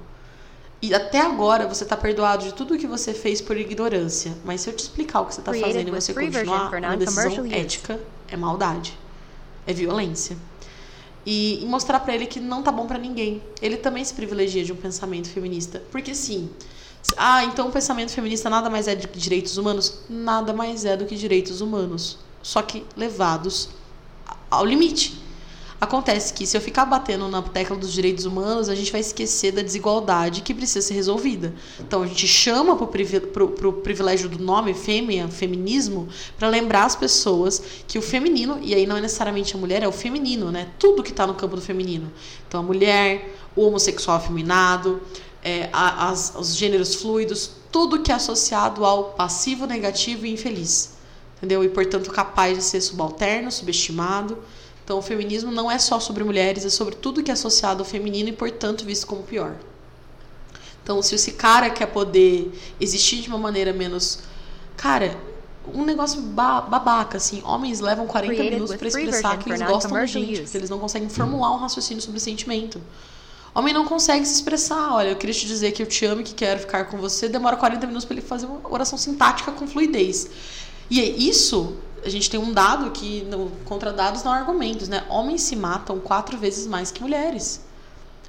[0.80, 4.36] E até agora você tá perdoado de tudo o que você fez por ignorância.
[4.44, 7.46] Mas se eu te explicar o que você tá fazendo e você continuar, uma decisão
[7.46, 8.98] ética é maldade.
[9.64, 10.36] É violência.
[11.24, 13.40] E, e mostrar para ele que não tá bom para ninguém.
[13.60, 15.80] Ele também se privilegia de um pensamento feminista.
[15.92, 16.50] Porque sim,
[17.16, 20.00] ah, então o pensamento feminista nada mais é de direitos humanos?
[20.10, 23.68] Nada mais é do que direitos humanos só que levados
[24.50, 25.22] ao limite.
[25.82, 29.50] Acontece que se eu ficar batendo na tecla dos direitos humanos, a gente vai esquecer
[29.50, 31.52] da desigualdade que precisa ser resolvida.
[31.80, 37.60] Então a gente chama para o privilégio do nome fêmea, feminismo, para lembrar as pessoas
[37.88, 40.68] que o feminino, e aí não é necessariamente a mulher, é o feminino, né?
[40.78, 42.12] Tudo que está no campo do feminino.
[42.46, 45.02] Então a mulher, o homossexual afeminado,
[45.42, 51.01] é, as, os gêneros fluidos, tudo que é associado ao passivo, negativo e infeliz
[51.42, 51.64] entendeu?
[51.64, 54.38] E portanto capaz de ser subalterno, subestimado.
[54.84, 57.84] Então o feminismo não é só sobre mulheres, é sobre tudo que é associado ao
[57.84, 59.56] feminino e portanto visto como pior.
[60.84, 64.20] Então se esse cara quer poder existir de uma maneira menos,
[64.76, 65.18] cara,
[65.66, 67.42] um negócio babaca, assim.
[67.44, 71.08] Homens levam 40 minutos para expressar que eles gostam da gente, porque eles não conseguem
[71.08, 72.80] formular um raciocínio sobre sentimento.
[73.54, 74.94] Homem não consegue se expressar.
[74.94, 77.28] Olha, eu queria te dizer que eu te amo e que quero ficar com você.
[77.28, 80.30] Demora 40 minutos para ele fazer uma oração sintática com fluidez.
[80.92, 84.90] E é isso, a gente tem um dado que, no, contra dados, não há argumentos,
[84.90, 85.06] né?
[85.08, 87.62] Homens se matam quatro vezes mais que mulheres.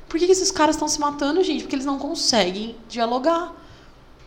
[0.08, 1.64] Por que, que esses caras estão se matando, gente?
[1.64, 3.54] Porque eles não conseguem dialogar.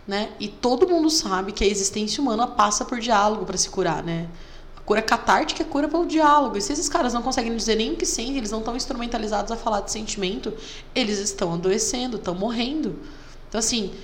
[0.07, 0.33] Né?
[0.39, 4.29] E todo mundo sabe que a existência humana passa por diálogo para se curar, né?
[4.85, 6.59] Cura catártica é cura pelo diálogo.
[6.59, 9.51] E se esses caras não conseguem dizer nem o que sentem, eles não estão instrumentalizados
[9.51, 10.53] a falar de sentimento,
[10.95, 12.99] eles estão adoecendo, estão morrendo.
[13.49, 13.95] Então, assim,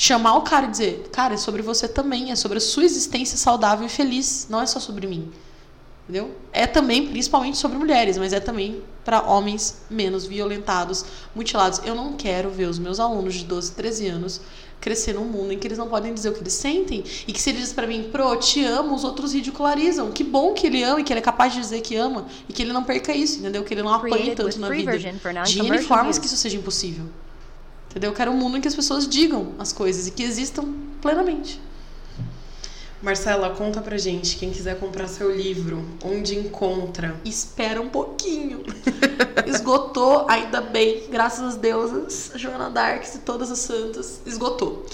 [0.00, 3.36] chamar o cara e dizer, cara, é sobre você também, é sobre a sua existência
[3.36, 5.30] saudável e feliz, não é só sobre mim.
[6.04, 6.34] Entendeu?
[6.54, 11.82] É também, principalmente sobre mulheres, mas é também para homens menos violentados, mutilados.
[11.84, 14.40] Eu não quero ver os meus alunos de 12, 13 anos
[14.80, 17.40] crescer num mundo em que eles não podem dizer o que eles sentem e que
[17.40, 20.10] se ele diz para mim, pro, te amo, os outros ridicularizam.
[20.10, 22.54] Que bom que ele ama e que ele é capaz de dizer que ama e
[22.54, 23.62] que ele não perca isso, entendeu?
[23.62, 24.98] Que ele não apanhe tanto na vida.
[25.44, 27.04] De N formas que isso seja impossível.
[27.90, 28.10] Entendeu?
[28.10, 30.64] Eu quero um mundo em que as pessoas digam as coisas e que existam
[31.02, 31.60] plenamente.
[33.02, 37.16] Marcela, conta pra gente, quem quiser comprar seu livro, onde encontra?
[37.24, 38.62] Espera um pouquinho.
[39.46, 44.84] Esgotou, ainda bem, graças às deusas, Joana Darks e todas as santas, esgotou.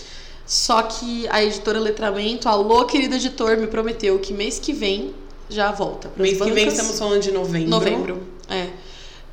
[0.46, 5.12] Só que a editora Letramento, alô, querido editor, me prometeu que mês que vem
[5.50, 6.10] já volta.
[6.16, 6.46] Mês bancas.
[6.46, 7.70] que vem estamos falando de novembro.
[7.70, 8.22] Novembro,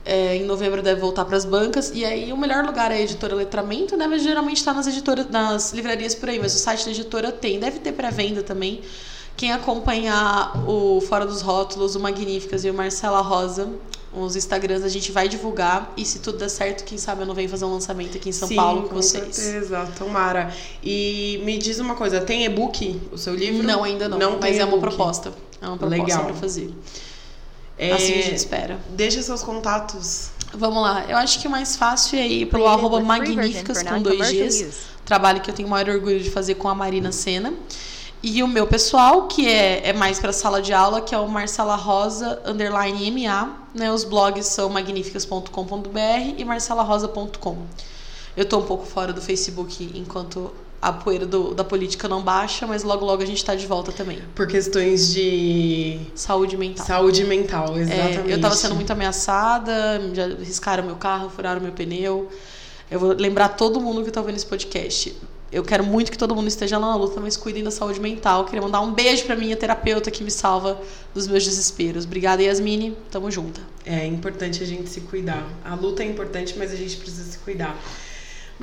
[0.06, 0.36] é.
[0.36, 1.91] Em novembro deve voltar para as bancas.
[1.93, 4.08] E aí o melhor lugar é a editora Letramento, né?
[4.08, 6.39] Mas geralmente está nas editoras, nas livrarias por aí.
[6.39, 8.82] Mas o site da editora tem, deve ter pré-venda também.
[9.36, 13.68] Quem acompanhar o Fora dos Rótulos, o Magníficas e o Marcela Rosa,
[14.16, 17.34] os Instagrams a gente vai divulgar e se tudo der certo, quem sabe eu não
[17.34, 19.36] venho fazer um lançamento aqui em São Sim, Paulo com, com vocês.
[19.36, 20.54] certeza, tomara.
[20.84, 23.64] E me diz uma coisa, tem e-book o seu livro?
[23.64, 25.34] Não, ainda não, não mas é uma proposta.
[25.60, 26.72] É uma proposta para fazer.
[27.78, 28.80] É, assim a gente espera.
[28.89, 30.30] Deixa seus contatos.
[30.53, 31.05] Vamos lá.
[31.09, 34.93] Eu acho que o mais fácil é ir pelo arroba magníficas com dois dias.
[35.03, 37.53] Trabalho que eu tenho o maior orgulho de fazer com a Marina Sena.
[38.21, 41.28] E o meu pessoal, que é, é mais para sala de aula, que é o
[41.28, 43.57] Marcela Rosa, underline MA.
[43.74, 43.91] Né?
[43.91, 45.49] Os blogs são magníficas.com.br
[46.38, 47.57] e marcelarosa.com.
[48.38, 50.53] Eu tô um pouco fora do Facebook enquanto
[50.84, 53.92] a poeira do, da política não baixa, mas logo logo a gente está de volta
[53.94, 54.20] também.
[54.36, 56.86] Por questões de saúde mental.
[56.86, 58.30] Saúde mental, exatamente.
[58.30, 62.30] É, eu estava sendo muito ameaçada, já riscaram meu carro, furaram meu pneu.
[62.92, 65.16] Eu vou lembrar todo mundo que está ouvindo esse podcast.
[65.54, 68.44] Eu quero muito que todo mundo esteja lá na luta, mas cuidem da saúde mental.
[68.44, 70.82] Queria mandar um beijo para minha terapeuta que me salva
[71.14, 72.04] dos meus desesperos.
[72.04, 72.98] Obrigada, Yasmine.
[73.10, 73.62] Tamo junto.
[73.86, 75.48] É importante a gente se cuidar.
[75.64, 77.80] A luta é importante, mas a gente precisa se cuidar.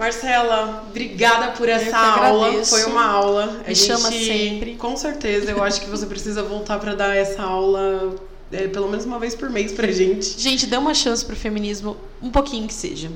[0.00, 2.64] Marcela, obrigada por essa aula.
[2.64, 3.46] Foi uma aula.
[3.46, 4.74] Me a gente, chama sempre.
[4.76, 8.14] Com certeza, eu acho que você precisa voltar para dar essa aula
[8.50, 10.40] é, pelo menos uma vez por mês pra gente.
[10.40, 13.10] Gente, dê uma chance pro feminismo, um pouquinho que seja.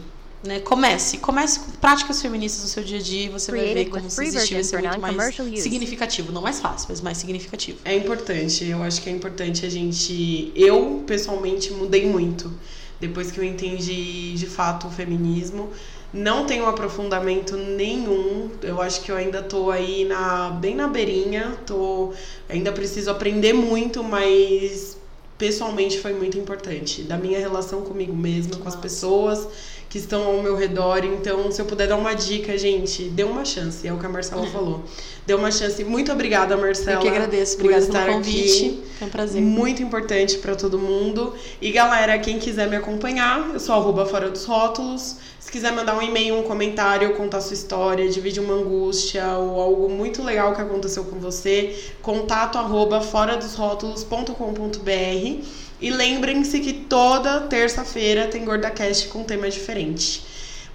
[0.46, 0.60] Né?
[0.60, 4.10] Comece, comece com práticas feministas no seu dia a dia e você vai ver como
[4.10, 7.78] se existir vai ser muito mais significativo, não mais fácil, mas mais significativo.
[7.82, 12.52] É importante, eu acho que é importante a gente, eu pessoalmente mudei muito
[13.00, 15.70] depois que eu entendi de fato o feminismo.
[16.14, 18.48] Não tenho aprofundamento nenhum.
[18.62, 21.58] Eu acho que eu ainda tô aí na bem na beirinha.
[21.66, 22.12] Tô
[22.48, 24.96] ainda preciso aprender muito, mas
[25.36, 27.02] pessoalmente foi muito importante.
[27.02, 29.48] Da minha relação comigo mesma, com as pessoas
[29.88, 31.04] que estão ao meu redor.
[31.04, 33.86] Então, se eu puder dar uma dica, gente, dê uma chance.
[33.86, 34.84] É o que a Marcela falou.
[35.26, 35.82] Dê uma chance.
[35.84, 36.96] Muito obrigada, Marcela.
[36.96, 37.56] Eu que agradeço.
[37.56, 38.66] Obrigada pelo convite.
[38.66, 38.82] Aqui.
[38.98, 39.42] Foi um prazer.
[39.42, 41.34] Muito importante para todo mundo.
[41.60, 45.16] E galera, quem quiser me acompanhar, eu sou arroba fora dos rótulos.
[45.54, 49.88] Se quiser mandar um e-mail, um comentário, contar sua história, dividir uma angústia ou algo
[49.88, 55.44] muito legal que aconteceu com você, contato arroba fora dos rótulos.com.br.
[55.80, 60.24] E lembrem-se que toda terça-feira tem GordaCast com um tema diferente.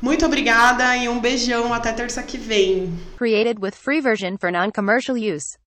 [0.02, 2.98] Muito obrigada e um beijão até terça que vem.
[3.18, 5.58] Created with free version for non-commercial use.